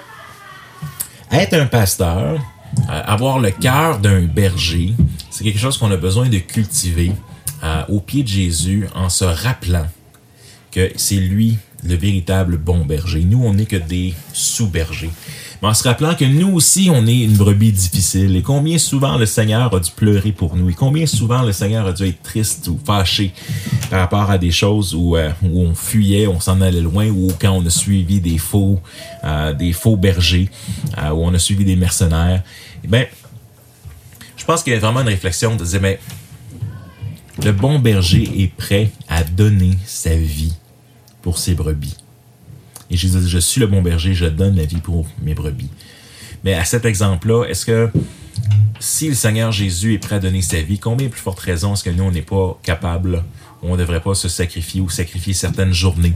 être 1.31 1.55
un 1.55 1.67
pasteur, 1.67 2.41
euh, 2.91 3.03
avoir 3.05 3.39
le 3.39 3.51
cœur 3.51 3.99
d'un 3.99 4.23
berger, 4.23 4.95
c'est 5.31 5.45
quelque 5.45 5.59
chose 5.59 5.79
qu'on 5.79 5.91
a 5.91 5.97
besoin 5.97 6.29
de 6.29 6.39
cultiver 6.39 7.13
euh, 7.63 7.83
au 7.89 8.01
pied 8.01 8.23
de 8.23 8.29
Jésus 8.29 8.87
en 8.95 9.09
se 9.09 9.25
rappelant 9.25 9.87
que 10.71 10.91
c'est 10.97 11.17
lui 11.17 11.59
le 11.85 11.95
véritable 11.95 12.57
bon 12.57 12.85
berger. 12.85 13.25
Nous, 13.25 13.43
on 13.45 13.55
n'est 13.55 13.67
que 13.67 13.77
des 13.77 14.15
sous-bergers. 14.33 15.11
Mais 15.63 15.69
en 15.69 15.75
se 15.75 15.85
rappelant 15.85 16.15
que 16.15 16.25
nous 16.25 16.53
aussi, 16.53 16.91
on 16.93 17.07
est 17.07 17.21
une 17.21 17.37
brebis 17.37 17.73
difficile 17.73 18.37
et 18.37 18.43
combien 18.43 18.79
souvent 18.79 19.17
le 19.17 19.27
Seigneur 19.27 19.75
a 19.75 19.81
dû 19.81 19.91
pleurer 19.93 20.33
pour 20.33 20.57
nous 20.57 20.71
et 20.71 20.75
combien 20.75 21.07
souvent 21.07 21.43
le 21.43 21.53
Seigneur 21.53 21.87
a 21.87 21.93
dû 21.93 22.07
être 22.07 22.23
triste 22.23 22.69
ou 22.69 22.79
fâché 22.85 23.33
par 23.91 24.01
rapport 24.01 24.31
à 24.31 24.39
des 24.39 24.51
choses 24.51 24.95
où, 24.95 25.17
euh, 25.17 25.31
où 25.43 25.61
on 25.61 25.75
fuyait, 25.75 26.27
on 26.27 26.41
s'en 26.41 26.61
allait 26.61 26.81
loin 26.81 27.09
ou 27.09 27.31
quand 27.39 27.53
on 27.53 27.65
a 27.65 27.71
suivi 27.71 28.21
des 28.21 28.39
faux, 28.39 28.81
euh, 29.25 29.53
des 29.53 29.73
faux 29.73 29.97
bergers, 29.97 30.51
euh, 30.99 31.11
où 31.11 31.25
on 31.25 31.33
a 31.33 31.39
suivi 31.39 31.65
des 31.65 31.77
mercenaires. 31.77 32.43
Eh 32.83 32.89
ben, 32.89 33.07
je 34.37 34.45
pense 34.45 34.63
qu'il 34.63 34.73
y 34.73 34.77
a 34.77 34.81
vraiment 34.81 35.01
une 35.01 35.09
réflexion 35.09 35.57
de 35.57 35.65
dire, 35.65 35.81
mais 35.81 35.99
le 37.43 37.53
bon 37.53 37.79
berger 37.79 38.31
est 38.43 38.55
prêt 38.55 38.91
à 39.09 39.23
donner 39.25 39.73
sa 39.87 40.15
vie 40.15 40.55
pour 41.25 41.39
ses 41.39 41.55
brebis. 41.55 41.97
Et 42.91 42.99
Jésus 42.99 43.19
dit, 43.19 43.31
je 43.31 43.39
suis 43.39 43.59
le 43.59 43.67
bon 43.67 43.81
berger, 43.81 44.13
je 44.13 44.27
donne 44.27 44.57
la 44.57 44.67
vie 44.67 44.83
pour 44.83 45.07
mes 45.23 45.33
brebis. 45.33 45.71
Mais 46.45 46.53
à 46.53 46.67
cet 46.67 46.85
exemple-là, 46.85 47.45
est-ce 47.45 47.65
que 47.65 47.91
si 48.79 49.09
le 49.09 49.15
Seigneur 49.15 49.51
Jésus 49.51 49.95
est 49.95 49.99
prêt 49.99 50.17
à 50.17 50.19
donner 50.19 50.43
sa 50.43 50.61
vie, 50.61 50.79
combien 50.79 51.09
plus 51.09 51.23
forte 51.23 51.41
raison 51.41 51.73
est-ce 51.73 51.83
que 51.83 51.89
nous, 51.89 52.05
on 52.05 52.11
n'est 52.11 52.21
pas 52.21 52.61
capable, 52.63 53.25
on 53.63 53.73
ne 53.73 53.79
devrait 53.79 54.03
pas 54.03 54.15
se 54.15 54.29
sacrifier 54.29 54.83
ou 54.83 54.91
sacrifier 54.91 55.33
certaines 55.33 55.73
journées, 55.73 56.13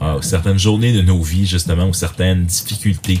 euh, 0.00 0.22
certaines 0.22 0.58
journées 0.58 0.94
de 0.94 1.02
nos 1.02 1.22
vies, 1.22 1.46
justement, 1.46 1.86
ou 1.86 1.92
certaines 1.92 2.46
difficultés 2.46 3.20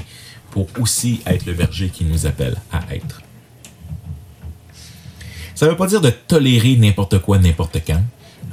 pour 0.52 0.68
aussi 0.80 1.20
être 1.26 1.44
le 1.44 1.52
berger 1.52 1.90
qui 1.90 2.04
nous 2.04 2.24
appelle 2.24 2.56
à 2.72 2.80
être. 2.94 3.20
Ça 5.54 5.66
ne 5.66 5.72
veut 5.72 5.76
pas 5.76 5.86
dire 5.86 6.00
de 6.00 6.08
tolérer 6.10 6.76
n'importe 6.76 7.18
quoi, 7.18 7.38
n'importe 7.38 7.82
quand. 7.86 8.02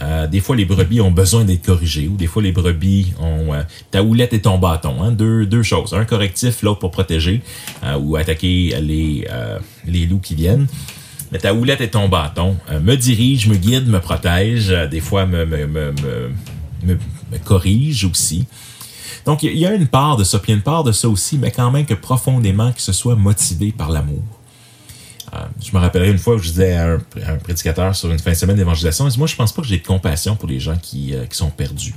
Euh, 0.01 0.27
des 0.27 0.39
fois, 0.39 0.55
les 0.55 0.65
brebis 0.65 0.99
ont 1.01 1.11
besoin 1.11 1.43
d'être 1.43 1.65
corrigées, 1.65 2.07
ou 2.07 2.15
des 2.15 2.27
fois, 2.27 2.41
les 2.41 2.51
brebis 2.51 3.13
ont 3.19 3.53
euh, 3.53 3.61
ta 3.91 4.03
houlette 4.03 4.33
et 4.33 4.41
ton 4.41 4.57
bâton. 4.57 5.01
Hein, 5.01 5.11
deux, 5.11 5.45
deux 5.45 5.63
choses. 5.63 5.93
Un 5.93 6.05
correctif, 6.05 6.63
l'autre 6.63 6.79
pour 6.79 6.91
protéger 6.91 7.41
euh, 7.83 7.97
ou 7.97 8.15
attaquer 8.15 8.75
les, 8.81 9.27
les 9.85 10.05
loups 10.05 10.19
qui 10.19 10.35
viennent. 10.35 10.67
Mais 11.31 11.39
ta 11.39 11.53
houlette 11.53 11.81
et 11.81 11.89
ton 11.89 12.09
bâton 12.09 12.57
me 12.81 12.95
dirige, 12.95 13.47
me 13.47 13.55
guide, 13.55 13.87
me 13.87 13.99
protège, 13.99 14.67
des 14.89 14.99
fois 14.99 15.25
me, 15.25 15.45
me, 15.45 15.65
me, 15.65 15.93
me, 15.93 16.97
me 17.31 17.37
corrige 17.43 18.03
aussi. 18.03 18.45
Donc, 19.25 19.43
il 19.43 19.57
y 19.57 19.65
a 19.65 19.73
une 19.73 19.87
part 19.87 20.17
de 20.17 20.23
ça, 20.25 20.39
puis 20.39 20.51
il 20.51 20.53
y 20.53 20.55
a 20.55 20.57
une 20.57 20.63
part 20.63 20.83
de 20.83 20.91
ça 20.91 21.07
aussi, 21.07 21.37
mais 21.37 21.51
quand 21.51 21.71
même 21.71 21.85
que 21.85 21.93
profondément, 21.93 22.71
que 22.73 22.81
ce 22.81 22.91
soit 22.91 23.15
motivé 23.15 23.71
par 23.71 23.91
l'amour. 23.91 24.23
Euh, 25.33 25.37
je 25.63 25.71
me 25.73 25.79
rappellerai 25.79 26.11
une 26.11 26.17
fois 26.17 26.35
où 26.35 26.39
je 26.39 26.49
disais 26.49 26.73
à 26.73 26.93
un, 26.93 27.37
prédicateur 27.37 27.95
sur 27.95 28.11
une 28.11 28.19
fin 28.19 28.31
de 28.31 28.35
semaine 28.35 28.57
d'évangélisation, 28.57 29.07
moi 29.17 29.27
je 29.27 29.35
pense 29.35 29.53
pas 29.53 29.61
que 29.61 29.67
j'ai 29.67 29.77
de 29.77 29.85
compassion 29.85 30.35
pour 30.35 30.49
les 30.49 30.59
gens 30.59 30.77
qui, 30.77 31.15
euh, 31.15 31.25
qui 31.25 31.37
sont 31.37 31.49
perdus. 31.49 31.95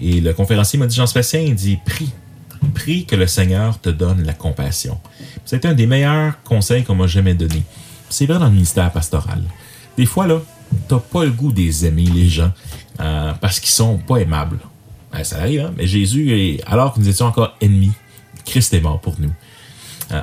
Et 0.00 0.20
le 0.20 0.32
conférencier 0.32 0.78
m'a 0.78 0.86
dit, 0.86 0.96
Jean-Sébastien, 0.96 1.40
il 1.40 1.54
dit, 1.54 1.78
prie, 1.84 2.10
prie 2.74 3.04
que 3.04 3.16
le 3.16 3.26
Seigneur 3.26 3.80
te 3.80 3.88
donne 3.88 4.24
la 4.24 4.32
compassion. 4.32 5.00
C'est 5.44 5.64
un 5.64 5.74
des 5.74 5.86
meilleurs 5.86 6.42
conseils 6.42 6.84
qu'on 6.84 6.94
m'a 6.94 7.06
jamais 7.06 7.34
donné. 7.34 7.62
C'est 8.08 8.26
vrai 8.26 8.38
dans 8.38 8.46
le 8.46 8.52
ministère 8.52 8.90
pastoral. 8.90 9.42
Des 9.96 10.06
fois, 10.06 10.26
là, 10.26 10.40
t'as 10.88 10.98
pas 10.98 11.24
le 11.24 11.30
goût 11.30 11.52
des 11.52 11.70
les 11.90 12.28
gens, 12.28 12.52
euh, 13.00 13.32
parce 13.40 13.60
qu'ils 13.60 13.70
sont 13.70 13.98
pas 13.98 14.18
aimables. 14.18 14.58
Ben, 15.12 15.24
ça 15.24 15.38
arrive, 15.38 15.60
hein? 15.60 15.74
Mais 15.76 15.86
Jésus, 15.86 16.60
alors 16.66 16.94
que 16.94 17.00
nous 17.00 17.08
étions 17.08 17.26
encore 17.26 17.56
ennemis, 17.60 17.92
Christ 18.44 18.74
est 18.74 18.80
mort 18.80 19.00
pour 19.00 19.16
nous. 19.18 19.32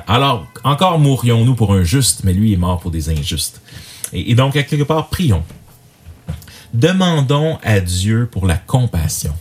Alors, 0.06 0.46
encore 0.64 0.98
mourrions-nous 0.98 1.54
pour 1.54 1.72
un 1.72 1.84
juste, 1.84 2.24
mais 2.24 2.32
lui 2.32 2.52
est 2.52 2.56
mort 2.56 2.80
pour 2.80 2.90
des 2.90 3.08
injustes. 3.08 3.60
Et, 4.12 4.32
et 4.32 4.34
donc, 4.34 4.56
à 4.56 4.62
quelque 4.62 4.82
part, 4.82 5.08
prions. 5.08 5.44
Demandons 6.74 7.58
à 7.62 7.80
Dieu 7.80 8.28
pour 8.30 8.46
la 8.46 8.56
compassion. 8.56 9.34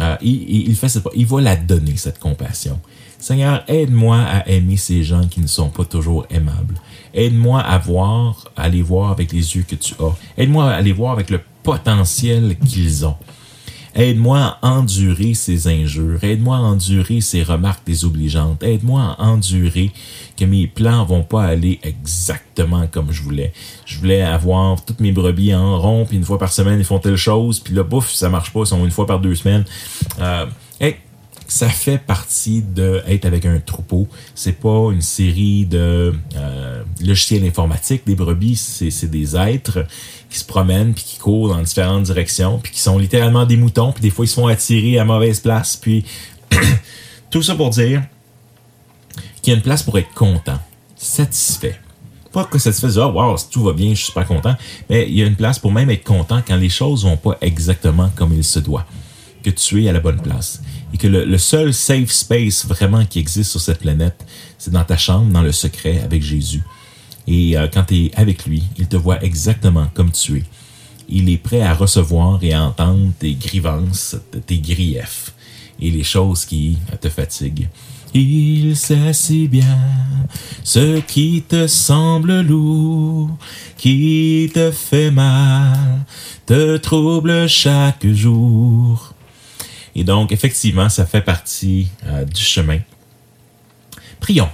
Euh, 0.00 0.16
il, 0.20 0.68
il, 0.68 0.76
fait 0.76 0.88
cette, 0.88 1.04
il 1.14 1.26
va 1.26 1.40
la 1.40 1.56
donner, 1.56 1.96
cette 1.96 2.18
compassion. 2.18 2.80
Seigneur, 3.18 3.64
aide-moi 3.66 4.18
à 4.18 4.48
aimer 4.48 4.76
ces 4.76 5.02
gens 5.02 5.26
qui 5.26 5.40
ne 5.40 5.46
sont 5.46 5.70
pas 5.70 5.84
toujours 5.84 6.26
aimables. 6.30 6.74
Aide-moi 7.14 7.60
à 7.60 7.78
voir, 7.78 8.50
à 8.56 8.68
les 8.68 8.82
voir 8.82 9.10
avec 9.10 9.32
les 9.32 9.56
yeux 9.56 9.64
que 9.66 9.74
tu 9.74 9.94
as. 9.98 10.14
Aide-moi 10.36 10.70
à 10.70 10.80
les 10.82 10.92
voir 10.92 11.12
avec 11.12 11.30
le 11.30 11.40
potentiel 11.62 12.56
qu'ils 12.58 13.06
ont. 13.06 13.16
Aide-moi 13.96 14.38
à 14.38 14.58
endurer 14.68 15.32
ces 15.32 15.68
injures. 15.68 16.22
Aide-moi 16.22 16.56
à 16.56 16.60
endurer 16.60 17.22
ces 17.22 17.42
remarques 17.42 17.86
désobligeantes. 17.86 18.62
Aide-moi 18.62 19.16
à 19.18 19.24
endurer 19.24 19.90
que 20.36 20.44
mes 20.44 20.66
plans 20.66 21.04
vont 21.06 21.22
pas 21.22 21.44
aller 21.44 21.80
exactement 21.82 22.86
comme 22.88 23.10
je 23.10 23.22
voulais. 23.22 23.54
Je 23.86 23.98
voulais 23.98 24.20
avoir 24.20 24.84
toutes 24.84 25.00
mes 25.00 25.12
brebis 25.12 25.54
en 25.54 25.80
rond, 25.80 26.04
puis 26.04 26.18
une 26.18 26.24
fois 26.24 26.38
par 26.38 26.52
semaine, 26.52 26.78
ils 26.78 26.84
font 26.84 26.98
telle 26.98 27.16
chose, 27.16 27.58
puis 27.58 27.74
là, 27.74 27.82
bouf, 27.82 28.12
ça 28.12 28.28
marche 28.28 28.52
pas, 28.52 28.60
ils 28.60 28.66
sont 28.66 28.84
une 28.84 28.90
fois 28.90 29.06
par 29.06 29.18
deux 29.18 29.34
semaines. 29.34 29.64
Euh, 30.20 30.44
hey, 30.78 30.96
ça 31.48 31.68
fait 31.68 31.98
partie 31.98 32.62
de 32.62 33.02
être 33.06 33.24
avec 33.24 33.46
un 33.46 33.60
troupeau. 33.60 34.08
C'est 34.34 34.58
pas 34.58 34.90
une 34.92 35.02
série 35.02 35.64
de 35.64 36.14
euh, 36.36 36.82
logiciels 37.00 37.44
informatiques. 37.44 38.02
Des 38.06 38.14
brebis, 38.14 38.56
c'est 38.56 39.10
des 39.10 39.36
êtres 39.36 39.86
qui 40.28 40.38
se 40.38 40.44
promènent 40.44 40.92
puis 40.92 41.04
qui 41.04 41.18
courent 41.18 41.48
dans 41.48 41.62
différentes 41.62 42.04
directions 42.04 42.58
puis 42.58 42.72
qui 42.72 42.80
sont 42.80 42.98
littéralement 42.98 43.46
des 43.46 43.56
moutons 43.56 43.92
puis 43.92 44.02
des 44.02 44.10
fois 44.10 44.24
ils 44.24 44.28
se 44.28 44.34
font 44.34 44.48
attirer 44.48 44.98
à 44.98 45.04
mauvaise 45.04 45.40
place 45.40 45.76
puis 45.76 46.04
tout 47.30 47.42
ça 47.42 47.54
pour 47.54 47.70
dire 47.70 48.02
qu'il 49.40 49.52
y 49.52 49.54
a 49.54 49.56
une 49.56 49.62
place 49.62 49.82
pour 49.84 49.96
être 49.98 50.12
content, 50.14 50.58
satisfait. 50.96 51.78
Pas 52.32 52.44
que 52.44 52.58
satisfait, 52.58 52.98
ah 53.00 53.08
oh, 53.08 53.12
wow, 53.12 53.36
tout 53.50 53.62
va 53.62 53.72
bien, 53.72 53.90
je 53.90 53.94
suis 53.94 54.06
super 54.06 54.26
content, 54.26 54.56
mais 54.90 55.06
il 55.08 55.14
y 55.14 55.22
a 55.22 55.26
une 55.26 55.36
place 55.36 55.58
pour 55.58 55.72
même 55.72 55.88
être 55.90 56.04
content 56.04 56.42
quand 56.46 56.56
les 56.56 56.68
choses 56.68 57.04
vont 57.04 57.16
pas 57.16 57.38
exactement 57.40 58.10
comme 58.16 58.32
il 58.34 58.44
se 58.44 58.58
doit, 58.58 58.84
que 59.46 59.50
tu 59.50 59.84
es 59.84 59.88
à 59.88 59.92
la 59.92 60.00
bonne 60.00 60.20
place 60.20 60.60
et 60.92 60.98
que 60.98 61.06
le, 61.06 61.38
seul 61.38 61.72
safe 61.72 62.10
space 62.10 62.66
vraiment 62.66 63.04
qui 63.04 63.20
existe 63.20 63.52
sur 63.52 63.60
cette 63.60 63.78
planète, 63.78 64.26
c'est 64.58 64.72
dans 64.72 64.82
ta 64.82 64.96
chambre, 64.96 65.30
dans 65.30 65.42
le 65.42 65.52
secret 65.52 66.00
avec 66.00 66.20
Jésus 66.20 66.64
et 67.28 67.56
euh, 67.56 67.68
quand 67.72 67.84
tu 67.84 68.06
es 68.06 68.10
avec 68.16 68.44
lui, 68.44 68.64
il 68.76 68.88
te 68.88 68.96
voit 68.96 69.22
exactement 69.22 69.86
comme 69.94 70.10
tu 70.10 70.38
es. 70.38 70.42
Il 71.08 71.30
est 71.30 71.36
prêt 71.36 71.62
à 71.62 71.74
recevoir 71.74 72.42
et 72.42 72.54
à 72.54 72.64
entendre 72.64 73.12
tes 73.20 73.34
grivances, 73.34 74.16
tes 74.46 74.58
griefs 74.58 75.32
et 75.80 75.92
les 75.92 76.02
choses 76.02 76.44
qui 76.44 76.78
te 77.00 77.08
fatiguent. 77.08 77.68
Il 78.12 78.76
sait 78.76 79.12
si 79.12 79.46
bien 79.46 79.78
ce 80.64 80.98
qui 81.00 81.44
te 81.46 81.68
semble 81.68 82.40
lourd, 82.40 83.30
qui 83.76 84.50
te 84.52 84.72
fait 84.72 85.12
mal, 85.12 86.04
te 86.46 86.78
trouble 86.78 87.48
chaque 87.48 88.06
jour. 88.08 89.15
Et 89.98 90.04
donc, 90.04 90.30
effectivement, 90.30 90.90
ça 90.90 91.06
fait 91.06 91.22
partie 91.22 91.88
euh, 92.04 92.26
du 92.26 92.42
chemin. 92.42 92.78
Prions. 94.20 94.50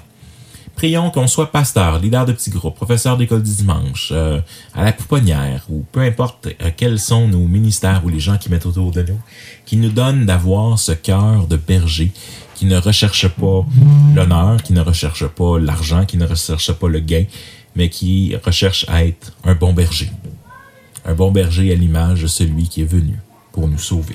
Prions 0.77 1.11
qu'on 1.11 1.27
soit 1.27 1.51
pasteur, 1.51 1.99
leader 1.99 2.25
de 2.27 2.33
petits 2.33 2.51
groupes, 2.51 2.77
professeur 2.77 3.17
d'école 3.17 3.43
du 3.43 3.53
dimanche, 3.53 4.11
euh, 4.13 4.41
à 4.73 4.85
la 4.85 4.93
pouponnière, 4.93 5.65
ou 5.69 5.85
peu 5.91 6.01
importe 6.01 6.47
euh, 6.47 6.71
quels 6.77 7.01
sont 7.01 7.27
nos 7.27 7.49
ministères 7.49 8.03
ou 8.05 8.09
les 8.09 8.21
gens 8.21 8.39
qui 8.39 8.51
mettent 8.51 8.67
autour 8.67 8.93
de 8.93 9.03
nous, 9.03 9.19
qui 9.67 9.77
nous 9.77 9.91
donnent 9.91 10.27
d'avoir 10.27 10.79
ce 10.79 10.93
cœur 10.93 11.49
de 11.49 11.57
berger, 11.57 12.13
qui 12.55 12.67
ne 12.67 12.77
recherche 12.79 13.27
pas 13.27 13.67
l'honneur, 14.15 14.63
qui 14.63 14.73
ne 14.73 14.81
recherche 14.81 15.27
pas 15.27 15.59
l'argent, 15.59 16.07
qui 16.07 16.19
ne 16.19 16.27
recherche 16.27 16.71
pas 16.73 16.89
le 16.89 17.01
gain, 17.01 17.25
mais 17.75 17.89
qui 17.89 18.37
recherche 18.45 18.87
à 18.89 19.05
être 19.05 19.33
un 19.43 19.57
bon 19.57 19.73
berger. 19.73 20.13
Un 21.05 21.15
bon 21.15 21.33
berger 21.33 21.73
à 21.73 21.75
l'image 21.75 22.23
de 22.23 22.29
celui 22.29 22.69
qui 22.69 22.83
est 22.83 22.93
venu 22.93 23.19
pour 23.51 23.67
nous 23.67 23.79
sauver. 23.79 24.15